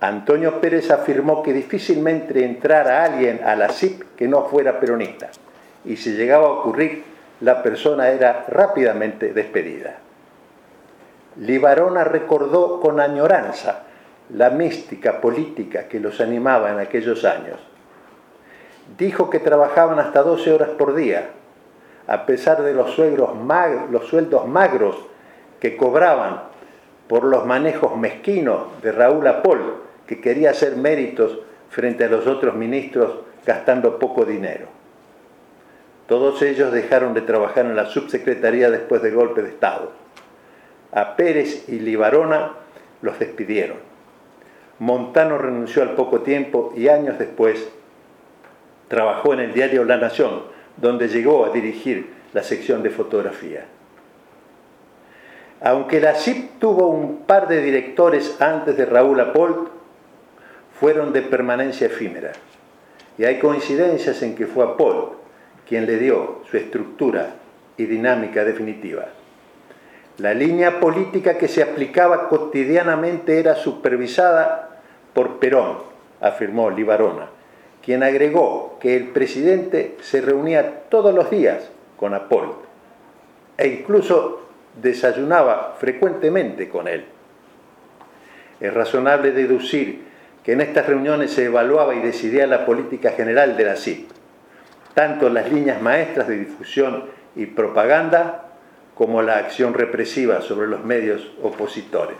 [0.00, 5.28] Antonio Pérez afirmó que difícilmente entrara alguien a la CIP que no fuera peronista
[5.84, 7.04] y si llegaba a ocurrir,
[7.42, 9.98] la persona era rápidamente despedida.
[11.36, 13.82] Libarona recordó con añoranza
[14.30, 17.58] la mística política que los animaba en aquellos años.
[18.98, 21.30] Dijo que trabajaban hasta 12 horas por día,
[22.06, 24.96] a pesar de los, los sueldos magros
[25.60, 26.42] que cobraban
[27.08, 31.38] por los manejos mezquinos de Raúl Apol, que quería hacer méritos
[31.70, 33.12] frente a los otros ministros
[33.46, 34.66] gastando poco dinero.
[36.06, 39.92] Todos ellos dejaron de trabajar en la subsecretaría después del golpe de Estado.
[40.92, 42.52] A Pérez y Libarona
[43.00, 43.78] los despidieron.
[44.78, 47.68] Montano renunció al poco tiempo y años después
[48.88, 50.42] trabajó en el diario La Nación,
[50.76, 53.64] donde llegó a dirigir la sección de fotografía.
[55.62, 59.68] Aunque la CIP tuvo un par de directores antes de Raúl Apolt,
[60.78, 62.32] fueron de permanencia efímera.
[63.16, 65.12] Y hay coincidencias en que fue Apolt
[65.66, 67.36] quien le dio su estructura
[67.76, 69.06] y dinámica definitiva.
[70.18, 74.80] La línea política que se aplicaba cotidianamente era supervisada
[75.14, 75.78] por Perón,
[76.20, 77.28] afirmó Libarona,
[77.82, 82.56] quien agregó que el presidente se reunía todos los días con Apolt
[83.56, 84.48] e incluso
[84.80, 87.06] desayunaba frecuentemente con él.
[88.60, 90.04] Es razonable deducir
[90.44, 94.10] que en estas reuniones se evaluaba y decidía la política general de la CIP,
[94.94, 97.04] tanto las líneas maestras de difusión
[97.34, 98.51] y propaganda
[98.94, 102.16] como la acción represiva sobre los medios opositores.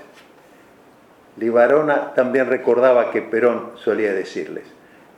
[1.37, 4.65] Libarona también recordaba que Perón solía decirles,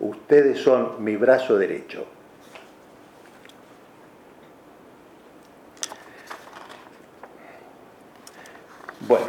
[0.00, 2.06] ustedes son mi brazo derecho.
[9.06, 9.26] Bueno,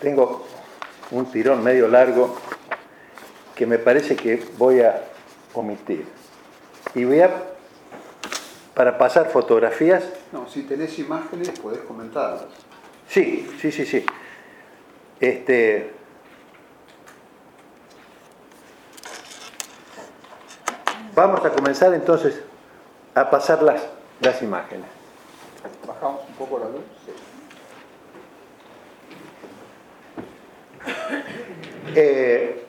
[0.00, 0.46] tengo
[1.10, 2.36] un tirón medio largo
[3.54, 5.02] que me parece que voy a
[5.54, 6.04] omitir.
[6.94, 7.30] Y voy a,
[8.74, 10.04] para pasar fotografías...
[10.32, 12.44] No, si tenés imágenes podés comentarlas.
[13.08, 14.04] Sí, sí, sí, sí.
[15.20, 15.92] Este,
[21.14, 22.40] vamos a comenzar entonces
[23.14, 23.82] a pasar las,
[24.20, 24.86] las imágenes.
[25.86, 26.82] Bajamos un poco la luz.
[31.96, 32.66] Eh,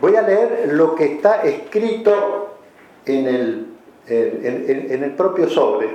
[0.00, 2.58] voy a leer lo que está escrito
[3.06, 3.73] en el,
[4.06, 5.88] en, el propio sobre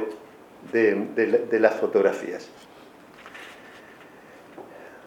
[0.72, 2.49] de, de, de las fotografías.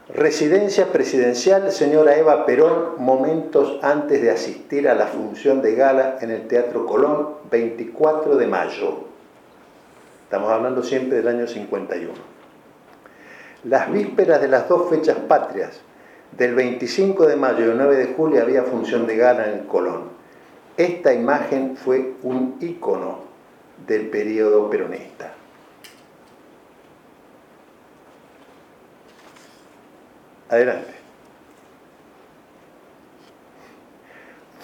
[0.09, 6.31] Residencia presidencial, señora Eva Perón, momentos antes de asistir a la función de gala en
[6.31, 9.05] el Teatro Colón, 24 de mayo.
[10.25, 12.13] Estamos hablando siempre del año 51.
[13.65, 15.81] Las vísperas de las dos fechas patrias,
[16.37, 19.67] del 25 de mayo y el 9 de julio, había función de gala en el
[19.67, 20.22] Colón.
[20.77, 23.21] Esta imagen fue un ícono
[23.87, 25.35] del periodo peronista.
[30.49, 30.93] Adelante.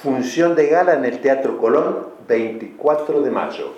[0.03, 3.75] Función de gala en el Teatro Colón, 24 de mayo.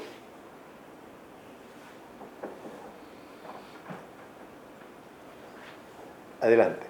[6.41, 6.90] Adelante.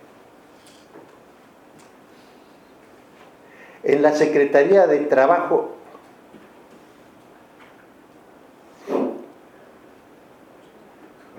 [3.82, 5.76] En la Secretaría de Trabajo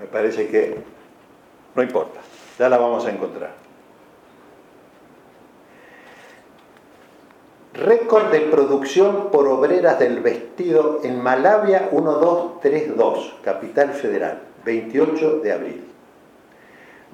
[0.00, 0.76] me parece que
[1.74, 2.20] no importa,
[2.58, 3.62] ya la vamos a encontrar.
[7.74, 15.84] Récord de producción por obreras del vestido en Malavia 1232, Capital Federal, 28 de abril.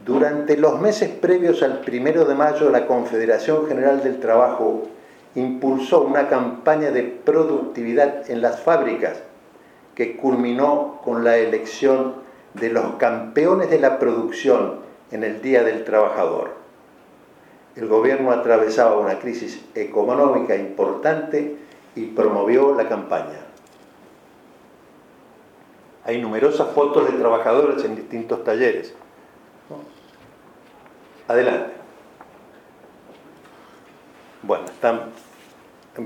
[0.04, 4.88] Durante los meses previos al primero de mayo, la Confederación General del Trabajo
[5.34, 9.22] impulsó una campaña de productividad en las fábricas
[9.94, 12.14] que culminó con la elección
[12.54, 14.76] de los campeones de la producción
[15.10, 16.50] en el Día del Trabajador.
[17.76, 21.56] El gobierno atravesaba una crisis económica importante
[21.94, 23.40] y promovió la campaña.
[26.04, 28.94] Hay numerosas fotos de trabajadores en distintos talleres.
[31.28, 31.77] Adelante.
[34.42, 35.10] Bueno, están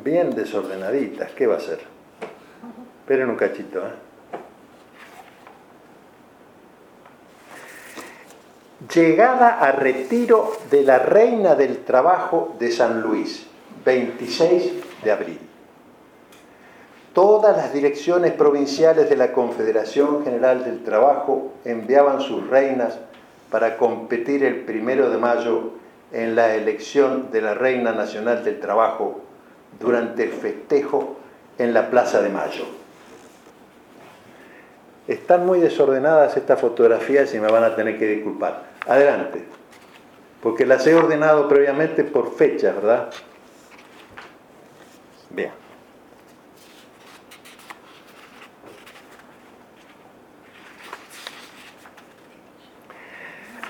[0.02, 1.32] bien desordenaditas.
[1.32, 1.80] ¿Qué va a ser?
[3.00, 3.92] Esperen un cachito, ¿eh?
[8.92, 13.46] Llegada a retiro de la Reina del Trabajo de San Luis,
[13.84, 14.72] 26
[15.04, 15.38] de abril.
[17.12, 22.98] Todas las direcciones provinciales de la Confederación General del Trabajo enviaban sus reinas
[23.50, 25.81] para competir el primero de mayo
[26.12, 29.22] en la elección de la Reina Nacional del Trabajo
[29.80, 31.16] durante el festejo
[31.58, 32.64] en la Plaza de Mayo.
[35.08, 38.70] Están muy desordenadas estas fotografías y me van a tener que disculpar.
[38.86, 39.42] Adelante,
[40.42, 43.10] porque las he ordenado previamente por fecha, ¿verdad?
[45.30, 45.61] Bien.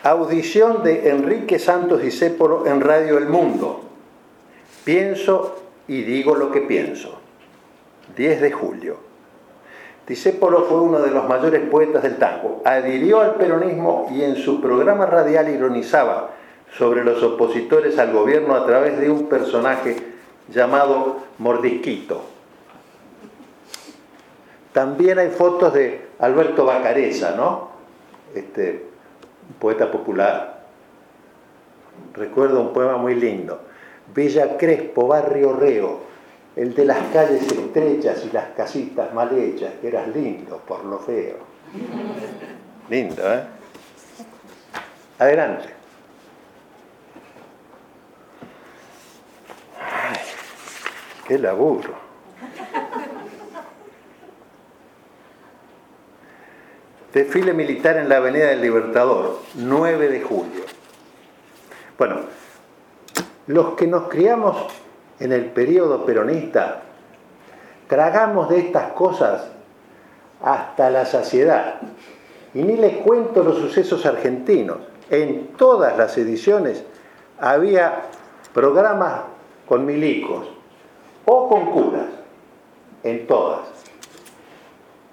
[0.04, 3.82] Audición de Enrique Santos Discépolo en Radio El Mundo.
[4.84, 7.20] Pienso y digo lo que pienso.
[8.16, 8.96] 10 de julio.
[10.08, 12.62] Discépolo fue uno de los mayores poetas del tango.
[12.64, 16.30] Adhirió al peronismo y en su programa radial ironizaba
[16.76, 19.96] sobre los opositores al gobierno a través de un personaje
[20.52, 22.22] llamado Mordisquito.
[24.72, 27.70] También hay fotos de Alberto Bacareza, ¿no?
[28.34, 28.91] Este,
[29.48, 30.62] un poeta popular.
[32.14, 33.60] Recuerdo un poema muy lindo.
[34.14, 36.00] Villa Crespo, barrio Reo,
[36.56, 40.98] el de las calles estrechas y las casitas mal hechas, que eras lindo por lo
[40.98, 41.36] feo.
[42.90, 43.42] Lindo, ¿eh?
[45.18, 45.68] Adelante.
[49.80, 50.18] Ay,
[51.26, 51.94] qué laburo.
[57.12, 60.62] Desfile militar en la Avenida del Libertador, 9 de julio.
[61.98, 62.20] Bueno,
[63.48, 64.56] los que nos criamos
[65.20, 66.80] en el periodo peronista,
[67.86, 69.42] tragamos de estas cosas
[70.42, 71.82] hasta la saciedad.
[72.54, 74.78] Y ni les cuento los sucesos argentinos.
[75.10, 76.82] En todas las ediciones
[77.38, 78.04] había
[78.54, 79.20] programas
[79.68, 80.48] con milicos
[81.26, 82.06] o con curas.
[83.02, 83.60] En todas.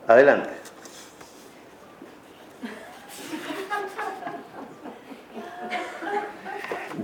[0.08, 0.59] Adelante.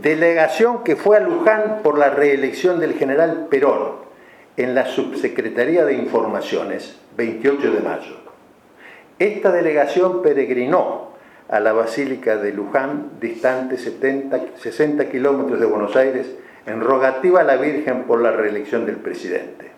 [0.06, 3.94] Delegación que fue a Luján por la reelección del general Perón
[4.56, 8.18] en la Subsecretaría de Informaciones, 28 de mayo.
[9.18, 11.10] Esta delegación peregrinó
[11.50, 16.28] a la Basílica de Luján, distante 70, 60 kilómetros de Buenos Aires,
[16.68, 19.72] en rogativa a la Virgen por la reelección del presidente.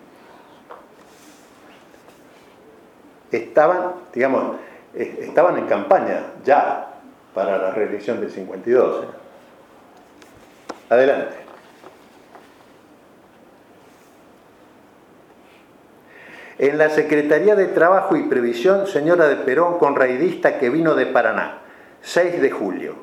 [3.32, 4.56] Estaban, digamos,
[4.94, 6.96] eh, estaban en campaña ya
[7.32, 9.06] para la reelección del 52.
[10.88, 11.36] Adelante.
[16.58, 21.06] En la Secretaría de Trabajo y Previsión, señora de Perón, con raidista que vino de
[21.06, 21.58] Paraná,
[22.02, 22.94] 6 de julio.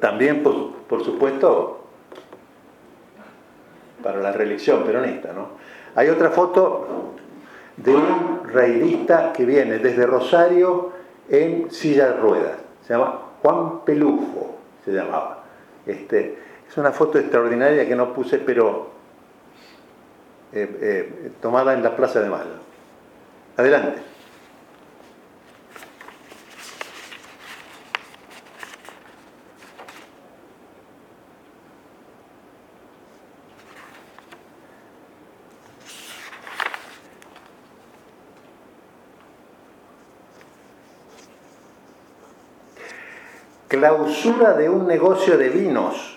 [0.00, 1.84] También, por, por supuesto,
[4.02, 5.48] para la reelección peronista, ¿no?
[5.96, 7.14] Hay otra foto
[7.76, 10.92] de un raidista que viene desde Rosario
[11.28, 12.58] en silla de ruedas.
[12.86, 15.44] Se llama Juan Pelufo se llamaba.
[15.84, 18.88] Este, es una foto extraordinaria que no puse, pero
[20.50, 22.56] eh, eh, tomada en la Plaza de Mayo.
[23.58, 24.13] Adelante.
[43.74, 46.16] Clausura de un negocio de vinos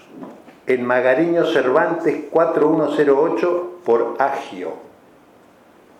[0.68, 4.74] en Magariño Cervantes 4108 por Agio,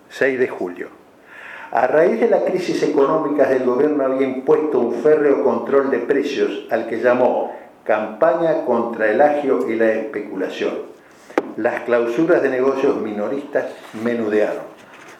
[0.08, 0.86] 6 de julio.
[1.72, 6.68] A raíz de la crisis económica el gobierno había impuesto un férreo control de precios
[6.70, 7.52] al que llamó
[7.82, 10.74] campaña contra el agio y la especulación.
[11.56, 13.66] Las clausuras de negocios minoristas
[14.04, 14.62] menudearon.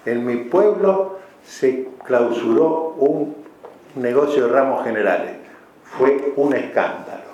[0.06, 3.34] En mi pueblo se clausuró un
[3.96, 5.47] negocio de ramos generales
[5.96, 7.24] fue un escándalo.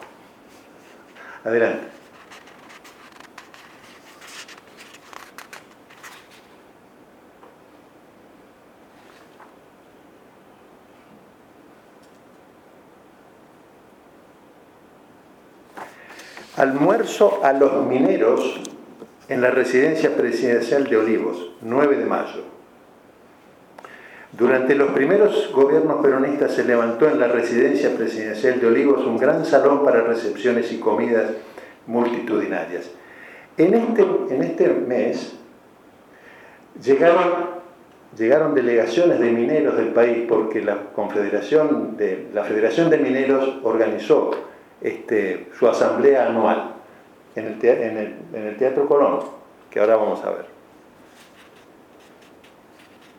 [1.45, 1.89] Adelante.
[16.57, 18.61] Almuerzo a los mineros
[19.29, 22.54] en la residencia presidencial de Olivos, 9 de mayo.
[24.37, 29.45] Durante los primeros gobiernos peronistas se levantó en la residencia presidencial de Olivos un gran
[29.45, 31.31] salón para recepciones y comidas
[31.87, 32.91] multitudinarias.
[33.57, 35.37] En este, en este mes
[36.83, 37.63] llegaron,
[38.19, 44.33] llegaron delegaciones de mineros del país porque la Confederación de, la Federación de Mineros organizó
[44.81, 46.73] este, su asamblea anual
[47.37, 47.99] en el, en,
[48.33, 49.21] en el Teatro Colón,
[49.71, 50.47] que ahora vamos a ver.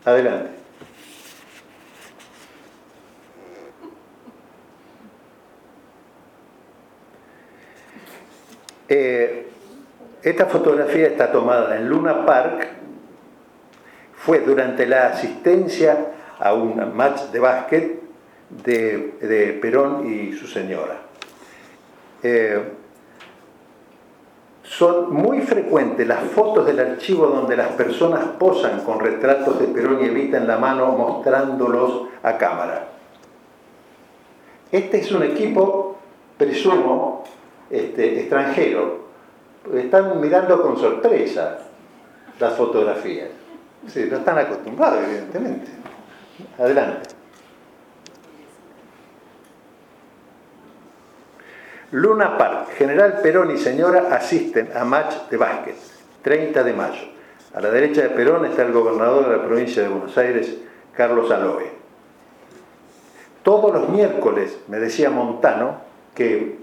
[0.03, 0.64] Adelante.
[8.87, 9.47] Eh,
[10.21, 12.67] esta fotografía está tomada en Luna Park,
[14.15, 17.99] fue durante la asistencia a un match de básquet
[18.49, 20.97] de, Perón y su señora.
[22.23, 22.59] Eh,
[24.63, 30.01] son muy frecuentes las fotos del archivo donde las personas posan con retratos de Perón
[30.01, 32.87] y Evita en la mano mostrándolos a cámara.
[34.71, 35.97] Este es un equipo,
[36.37, 37.14] presumo,
[37.69, 39.05] este, extranjero
[39.73, 41.59] están mirando con sorpresa
[42.39, 43.29] las fotografías.
[43.87, 45.71] Sí, no están acostumbrados, evidentemente.
[46.59, 47.09] Adelante.
[51.91, 55.75] Luna Park, General Perón y señora asisten a match de básquet,
[56.23, 57.07] 30 de mayo.
[57.53, 60.57] A la derecha de Perón está el gobernador de la provincia de Buenos Aires,
[60.93, 61.71] Carlos Aloe.
[63.43, 65.77] todos los miércoles, me decía Montano,
[66.15, 66.57] que,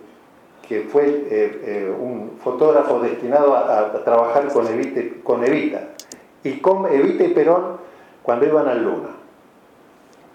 [0.73, 5.01] que fue eh, eh, un fotógrafo destinado a, trabajar con Evita,
[6.43, 7.77] y con Evita y Perón
[8.23, 9.11] cuando iban al Luna.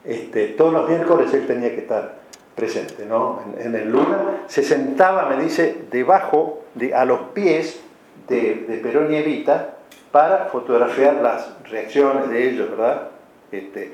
[0.05, 2.19] Este, todos los miércoles él tenía que estar
[2.53, 3.39] presente, ¿no?
[3.57, 7.81] En, el Luna se sentaba, me dice, debajo, de, a los pies
[8.27, 9.77] de, Perón y Evita
[10.11, 13.09] para fotografiar las reacciones de ellos, ¿verdad?
[13.51, 13.91] Este,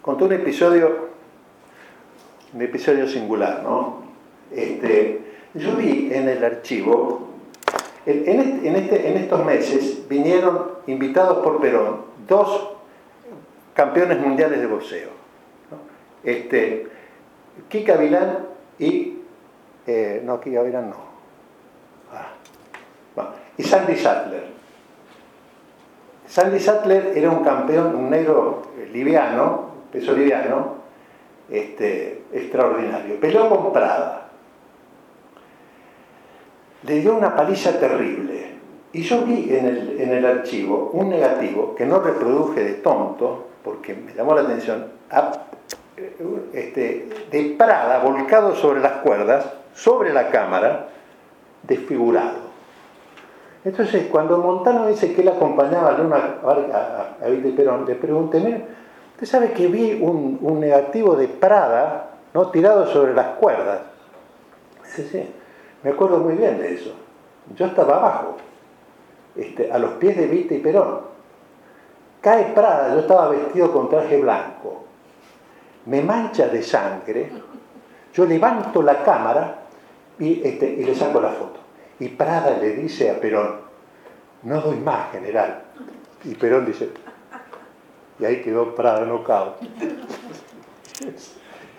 [0.00, 1.10] contó un episodio,
[2.54, 4.08] un episodio singular, ¿no?
[4.54, 5.20] Este,
[5.54, 7.28] yo vi en el archivo,
[8.06, 12.76] en, este, en estos meses vinieron invitados por Perón dos
[13.74, 15.10] campeones mundiales de boxeo.
[16.24, 16.86] Este,
[17.68, 18.46] Kika Vilán
[18.78, 19.18] y...
[19.86, 20.96] Eh, no, Kika Vilán no.
[22.12, 24.44] Ah, y Sandy Sattler.
[26.26, 30.76] Sandy Sattler era un campeón, un negro liviano, peso liviano,
[31.50, 33.18] extraordinario.
[33.18, 34.29] Peleó con Prada.
[36.82, 38.50] Le dio una paliza terrible.
[38.92, 43.46] Y yo vi en el, en el archivo un negativo que no reproduje de tonto,
[43.62, 44.86] porque me llamó la atención,
[46.52, 50.88] este, de Prada volcado sobre las cuerdas, sobre la cámara,
[51.62, 52.50] desfigurado.
[53.64, 58.38] Entonces, cuando Montano dice que él acompañaba a Luna a, a, Perón, le pregunté,
[59.12, 62.50] usted sabe que vi un, un, negativo de Prada ¿no?
[62.50, 63.80] tirado sobre las cuerdas.
[64.84, 65.28] Sí, sí,
[65.82, 66.94] me acuerdo muy bien de eso.
[67.56, 68.36] Yo estaba abajo,
[69.34, 71.00] este, a los pies de Vita y Perón.
[72.20, 74.84] Cae Prada, yo estaba vestido con traje blanco.
[75.86, 77.30] Me mancha de sangre.
[78.12, 79.62] Yo levanto la cámara
[80.18, 81.60] y, este, le saco la foto.
[81.98, 83.60] Y Prada le dice a Perón,
[84.42, 85.62] no doy más, general.
[86.24, 86.90] Y Perón dice,
[88.18, 89.56] y ahí quedó Prada nocaut.
[91.00, 91.34] Es,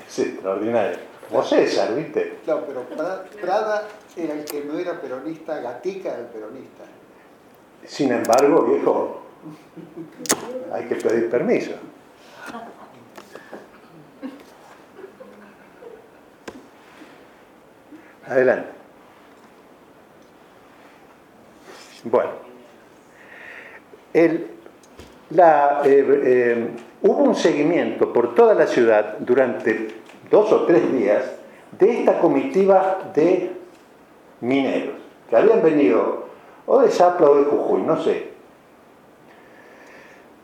[0.07, 1.10] es extraordinario.
[1.31, 2.39] Como César, ¿viste?
[2.45, 2.83] No, pero
[3.41, 6.83] Prada era el que no era peronista, Gatica era el peronista.
[7.85, 9.21] Sin embargo, viejo,
[10.73, 11.71] hay que pedir permiso.
[18.27, 18.69] Adelante.
[22.03, 22.31] Bueno,
[25.29, 26.69] la, eh, eh,
[27.03, 30.00] hubo un seguimiento por toda la ciudad durante
[30.31, 31.23] dos o tres días
[31.77, 33.51] de esta comitiva de
[34.39, 34.95] mineros
[35.29, 36.25] que habían venido
[36.65, 38.31] o de Zapla o de Jujuy, no sé,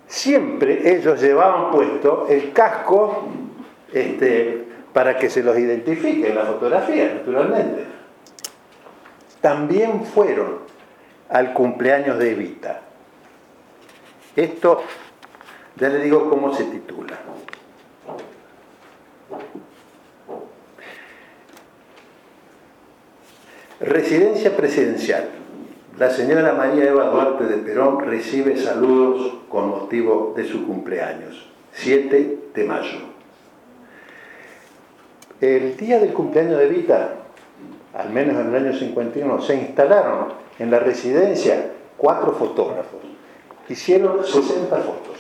[0.08, 3.24] siempre ellos llevaban puesto el casco
[3.94, 7.86] este, para que se los identifique en la fotografía, naturalmente.
[9.42, 10.60] También fueron
[11.30, 12.82] al cumpleaños de Evita.
[14.36, 14.82] Esto,
[15.76, 17.18] ya le digo cómo se titula.
[23.88, 25.30] Residencia presidencial.
[25.98, 32.38] La señora María Eva Duarte de Perón recibe saludos con motivo de su cumpleaños, 7
[32.54, 33.00] de mayo.
[35.40, 37.14] El día del cumpleaños de Vita,
[37.94, 43.00] al menos en el año 51, se instalaron en la residencia cuatro fotógrafos.
[43.70, 45.16] Hicieron 60 fotos.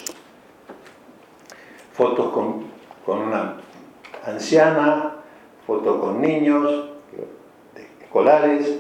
[1.94, 2.66] Fotos con,
[3.06, 3.62] con una
[4.26, 5.14] anciana,
[5.66, 6.97] fotos con niños,
[8.08, 8.80] escolares,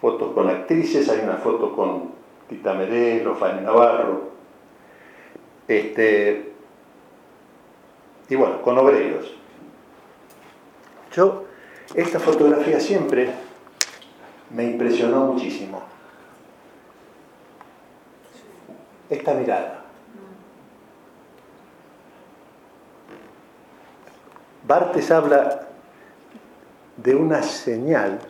[0.00, 2.10] fotos con actrices, hay una foto con
[2.48, 4.30] Tita Merelo, Fanny Navarro,
[5.68, 6.52] este,
[8.28, 9.30] y bueno, con obreros.
[11.12, 11.44] Yo,
[11.94, 13.30] esta fotografía siempre
[14.50, 15.82] me impresionó muchísimo.
[19.10, 19.84] Esta mirada.
[24.66, 25.68] Bartes habla
[26.96, 28.20] de una señal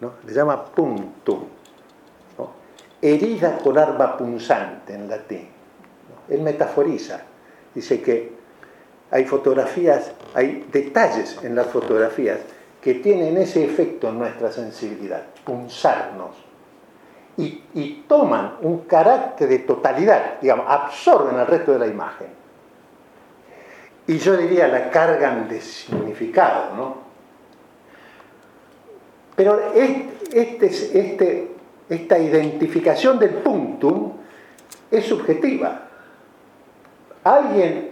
[0.00, 1.44] le llama puntum,
[3.00, 5.48] herida con arma punzante en latín.
[6.28, 7.20] Él metaforiza,
[7.74, 8.32] dice que
[9.10, 12.40] hay fotografías, hay detalles en las fotografías
[12.80, 16.36] que tienen ese efecto en nuestra sensibilidad, punzarnos,
[17.38, 22.28] y, y toman un carácter de totalidad, digamos, absorben el resto de la imagen.
[24.06, 27.05] Y yo diría, la cargan de significado, ¿no?
[29.36, 31.50] Pero este, este,
[31.90, 34.14] esta identificación del puntum
[34.90, 35.82] es subjetiva.
[37.22, 37.90] Alguien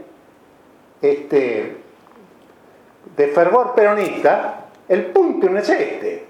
[1.03, 1.76] este,
[3.16, 6.26] de fervor peronista, el puntum es este.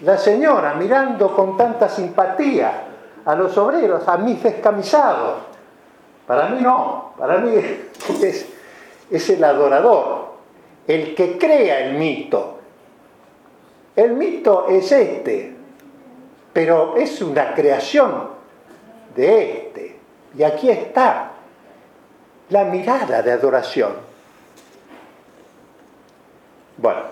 [0.00, 2.82] La señora mirando con tanta simpatía
[3.24, 5.36] a los obreros, a mis descamisados.
[6.26, 7.54] Para mí no, para mí
[9.10, 10.32] es el adorador,
[10.88, 12.53] el que crea el mito.
[13.96, 15.54] El mito es este,
[16.52, 18.30] pero es una creación
[19.14, 19.98] de este.
[20.36, 21.30] Y aquí está
[22.50, 23.92] la mirada de adoración.
[26.76, 27.02] Bueno,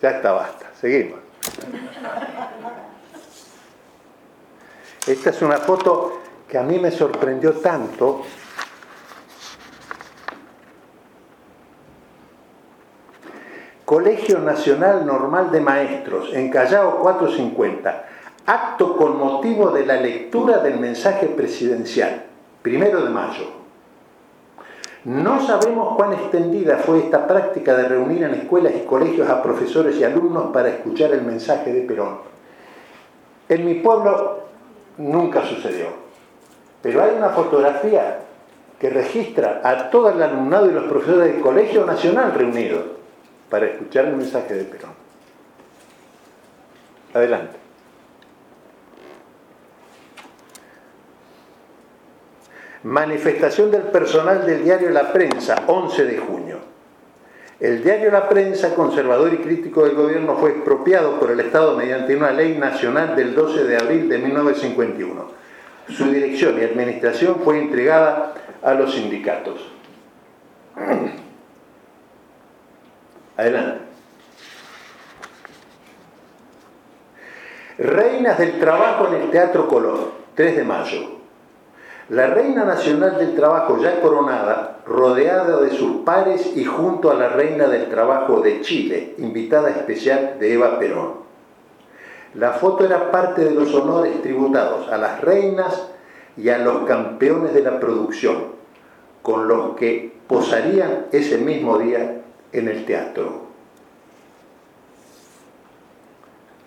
[0.00, 1.18] ya está, basta, seguimos.
[5.06, 8.22] Esta es una foto que a mí me sorprendió tanto.
[13.90, 18.04] Colegio Nacional Normal de Maestros, en Callao 450.
[18.46, 22.22] Acto con motivo de la lectura del mensaje presidencial,
[22.62, 23.46] primero de mayo.
[25.02, 29.96] No sabemos cuán extendida fue esta práctica de reunir en escuelas y colegios a profesores
[29.96, 32.18] y alumnos para escuchar el mensaje de Perón.
[33.48, 34.44] En mi pueblo
[34.98, 35.86] nunca sucedió,
[36.80, 38.20] pero hay una fotografía
[38.78, 42.99] que registra a todo el alumnado y los profesores del Colegio Nacional reunidos
[43.50, 44.92] para escuchar el mensaje de Perón.
[47.12, 47.56] Adelante.
[52.84, 56.58] Manifestación del personal del diario La Prensa, 11 de junio.
[57.58, 62.16] El diario La Prensa, conservador y crítico del gobierno, fue expropiado por el Estado mediante
[62.16, 65.40] una ley nacional del 12 de abril de 1951.
[65.90, 68.32] Su dirección y administración fue entregada
[68.62, 69.60] a los sindicatos.
[73.40, 73.80] Adelante.
[77.78, 81.00] Reinas del Trabajo en el Teatro Color, 3 de mayo.
[82.10, 87.30] La Reina Nacional del Trabajo ya coronada, rodeada de sus pares y junto a la
[87.30, 91.20] Reina del Trabajo de Chile, invitada especial de Eva Perón.
[92.34, 95.88] La foto era parte de los honores tributados a las reinas
[96.36, 98.48] y a los campeones de la producción,
[99.22, 102.19] con los que posarían ese mismo día
[102.52, 103.48] en el teatro.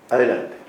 [0.10, 0.64] Adelante.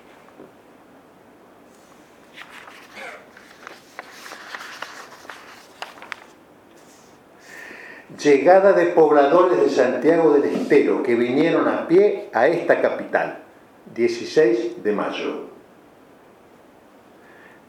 [8.24, 13.40] llegada de pobladores de Santiago del Estero que vinieron a pie a esta capital,
[13.94, 15.54] 16 de mayo.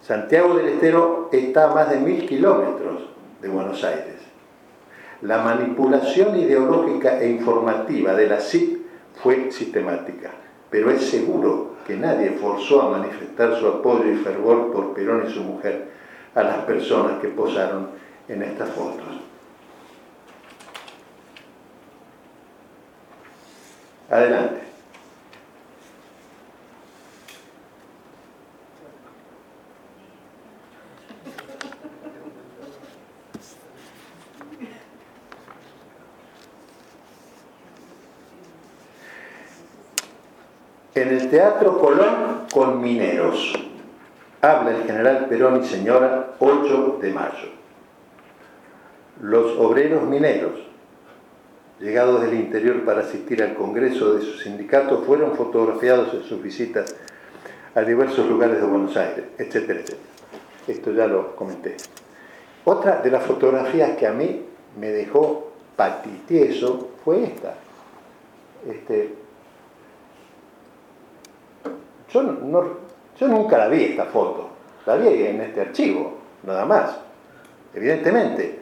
[0.02, 3.10] Santiago del Estero está a más de mil kilómetros
[3.42, 4.15] de Buenos Aires.
[5.22, 8.86] La manipulación ideológica e informativa de la CIP
[9.22, 10.32] fue sistemática,
[10.70, 15.32] pero es seguro que nadie forzó a manifestar su apoyo y fervor por Perón y
[15.32, 15.88] su mujer
[16.34, 17.90] a las personas que posaron
[18.28, 19.06] en estas fotos.
[24.10, 24.65] Adelante.
[41.06, 43.54] En el Teatro Colón con mineros.
[44.42, 47.50] Habla el general Perón y señora 8 de mayo.
[49.22, 50.54] Los obreros mineros
[51.80, 56.96] llegados del interior para asistir al congreso de su sindicato, fueron fotografiados en sus visitas
[57.76, 60.10] a diversos lugares de Buenos Aires, etcétera, etcétera.
[60.68, 61.78] Esto ya lo comenté.
[62.64, 64.44] Otra de las fotografías que a mí
[64.80, 67.54] me dejó patitieso fue esta.
[68.68, 69.25] Este,
[72.10, 72.64] yo, no,
[73.18, 74.50] yo nunca la vi esta foto,
[74.86, 76.98] la vi en este archivo, nada más.
[77.74, 78.60] Evidentemente,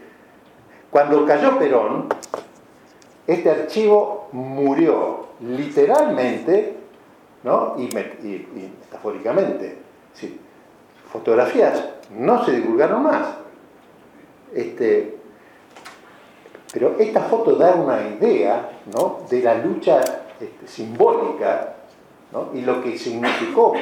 [0.90, 2.08] cuando cayó Perón,
[3.26, 6.78] este archivo murió literalmente
[7.44, 7.76] ¿no?
[7.78, 9.78] y, metafóricamente.
[11.12, 11.84] fotografías
[12.18, 13.36] no se divulgaron más.
[14.54, 15.18] Este,
[16.72, 19.22] pero esta foto da una idea ¿no?
[19.30, 20.00] de la lucha
[20.40, 21.76] este, simbólica
[22.54, 23.74] y lo que significó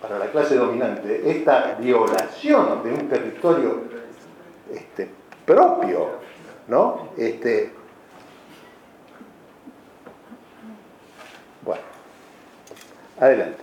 [0.00, 3.82] para la clase dominante esta violación de un territorio
[4.72, 5.08] este,
[5.44, 6.08] propio,
[6.68, 7.10] ¿no?
[7.16, 7.72] Este,
[11.62, 11.82] Bueno,
[13.18, 13.62] adelante.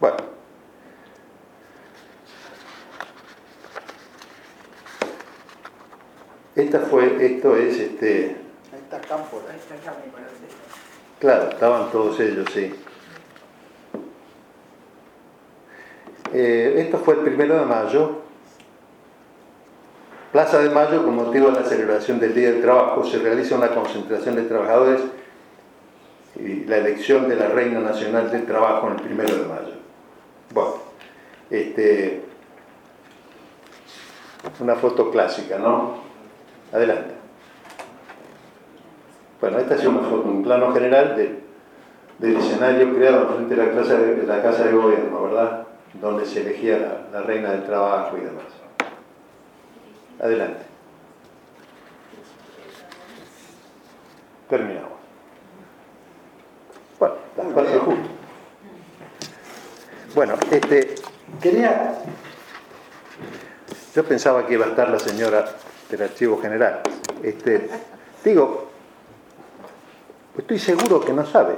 [0.00, 0.37] Bueno.
[6.58, 8.36] Esta fue, esto es este.
[8.72, 10.08] Ahí está Campo, ahí está Campo,
[11.20, 12.74] Claro, estaban todos ellos, sí.
[16.32, 18.22] Eh, esto fue el primero de mayo
[20.32, 23.68] Plaza de Mayo, con motivo de la celebración del Día del Trabajo, se realiza una
[23.68, 25.00] concentración de trabajadores
[26.34, 29.74] y la elección de la Reina Nacional del Trabajo en el primero de mayo.
[30.52, 30.74] Bueno,
[31.50, 32.24] Este,
[34.58, 36.07] una foto clásica, ¿no?
[36.72, 37.14] Adelante.
[39.40, 41.16] Bueno, esta es foto, un plano general
[42.18, 45.66] del escenario creado frente a la casa de, la casa de gobierno, ¿verdad?
[45.94, 48.44] Donde se elegía la, la reina del trabajo y demás.
[50.20, 50.62] Adelante.
[54.48, 54.98] Terminamos.
[56.98, 58.08] Bueno, las cuatro justo.
[60.14, 60.94] Bueno, este,
[61.40, 61.94] quería.
[63.94, 65.44] Yo pensaba que iba a estar la señora
[65.90, 66.80] del Archivo General.
[67.22, 67.68] Este,
[68.24, 68.68] digo,
[70.36, 71.54] estoy seguro que no sabe.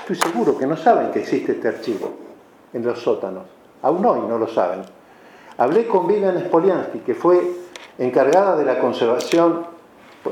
[0.00, 2.12] Estoy seguro que no saben que existe este archivo
[2.72, 3.44] en los sótanos.
[3.82, 4.82] Aún hoy no lo saben.
[5.58, 7.40] Hablé con Vivian Spoliansky, que fue
[7.98, 9.66] encargada de la conservación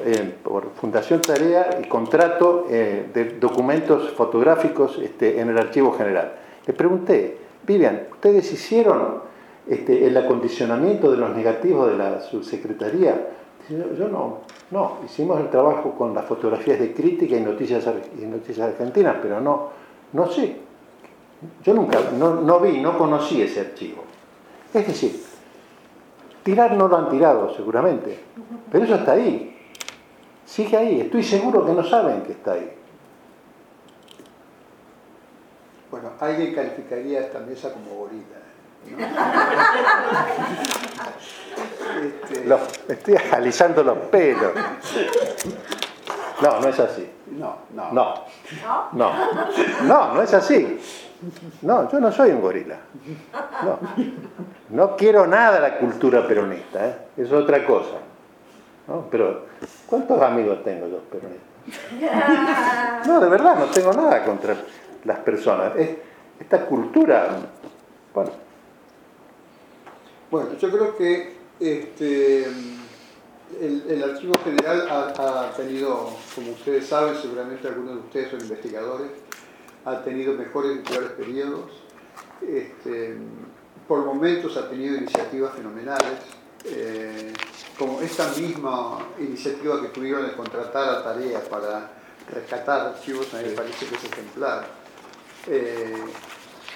[0.04, 6.34] eh, por Fundación Tarea y contrato eh, de documentos fotográficos este, en el Archivo General.
[6.66, 9.22] Le pregunté, Vivian, ¿ustedes hicieron
[9.68, 13.28] este, el acondicionamiento de los negativos de la subsecretaría?
[13.68, 14.40] Yo, no,
[14.70, 17.86] no, hicimos el trabajo con las fotografías de crítica y noticias,
[18.20, 19.70] y noticias argentinas, pero no,
[20.12, 20.56] no sé,
[21.62, 24.02] yo nunca, no, no vi, no conocí ese archivo.
[24.72, 25.22] Es decir,
[26.42, 28.18] tirar no lo han tirado seguramente,
[28.70, 29.54] pero eso está ahí,
[30.46, 32.70] Sigue ahí, estoy seguro que no saben que está ahí.
[35.90, 38.43] Bueno, alguien calificaría esta mesa como gorila.
[42.48, 42.92] Este...
[42.92, 44.52] estoy alisando los pelos.
[46.42, 47.10] No, no es así.
[47.38, 47.92] No, no.
[47.92, 48.24] No.
[48.92, 49.12] No.
[49.82, 50.80] No, no es así.
[51.62, 52.76] No, yo no soy un gorila.
[53.62, 53.78] No.
[54.70, 56.96] No quiero nada de la cultura peronista, ¿eh?
[57.16, 57.96] es otra cosa.
[58.88, 59.06] ¿no?
[59.10, 59.46] Pero,
[59.86, 61.44] ¿cuántos amigos tengo yo peronistas?
[63.06, 64.56] No, de verdad, no tengo nada contra
[65.04, 65.72] las personas.
[66.38, 67.28] esta cultura,
[68.14, 68.43] bueno.
[70.34, 72.44] Bueno, yo creo que este,
[73.60, 79.10] el, Archivo General ha, tenido, como ustedes saben, seguramente algunos de ustedes son investigadores,
[79.84, 81.70] ha tenido mejores y peores periodos.
[82.42, 83.16] Este,
[83.86, 86.18] por momentos ha tenido iniciativas fenomenales.
[86.64, 87.32] Eh,
[87.78, 91.92] como esta misma iniciativa que tuvieron de contratar a tarea para
[92.28, 94.66] rescatar archivos, a mí me parece que es ejemplar.
[95.46, 95.94] Eh,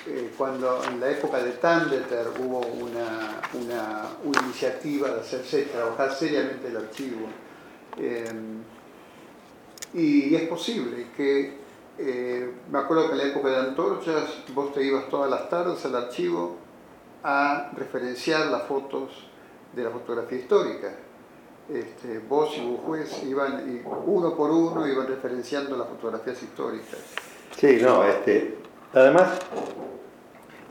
[0.07, 6.69] eh, cuando en la época de Tandeter hubo una, una, iniciativa de hacerse, trabajar seriamente
[6.69, 7.27] el archivo,
[7.99, 8.33] eh,
[9.95, 11.57] y es posible que,
[12.71, 15.97] me acuerdo que en la época de Antorchas, vos te ibas todas las tardes al
[15.97, 16.57] archivo
[17.25, 19.29] a referenciar las fotos
[19.75, 20.95] de la fotografía histórica.
[21.69, 27.01] Este, vos y Bujuez iban, y uno por uno, iban referenciando las fotografías históricas.
[27.57, 28.58] Sí, no, este,
[28.95, 29.39] además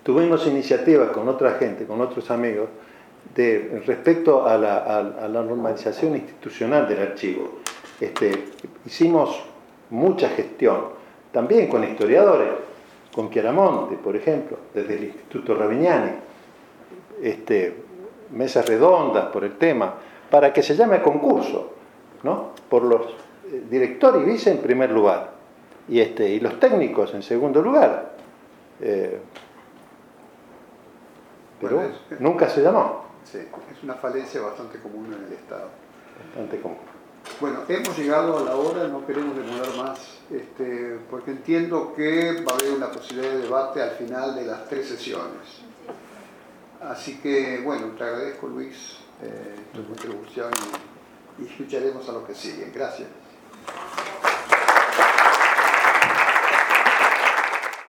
[0.03, 2.70] tuvimos iniciativas con otra gente, con otros amigos,
[3.86, 7.59] respecto a la, a, normalización institucional del archivo.
[7.99, 8.45] Este,
[8.86, 9.43] hicimos
[9.89, 10.89] mucha gestión,
[11.32, 12.49] también con historiadores,
[13.13, 16.11] con Chiaramonte, por ejemplo, desde el Instituto Ravignani.
[17.22, 17.88] Este,
[18.32, 19.95] mesas redondas por el tema,
[20.30, 21.74] para que se llame concurso,
[22.24, 22.51] ¿no?
[22.70, 23.01] Por los
[23.51, 25.32] eh, director y vice en primer lugar,
[25.88, 28.16] y, este, y los técnicos en segundo lugar.
[28.82, 29.20] Eh,
[31.60, 31.82] pero
[32.20, 33.06] nunca se llamó.
[33.24, 35.70] Sí, es una falencia bastante común en el Estado.
[36.28, 36.78] Bastante común.
[37.42, 40.00] Bueno, hemos llegado a la hora, no queremos demorar más,
[40.32, 44.68] este, porque entiendo que va a haber una posibilidad de debate al final de las
[44.70, 45.62] tres sesiones.
[46.82, 50.52] Así que, bueno, te agradezco Luis eh, tu contribución
[51.40, 52.72] y, y escucharemos a lo que sigue.
[52.74, 53.10] Gracias.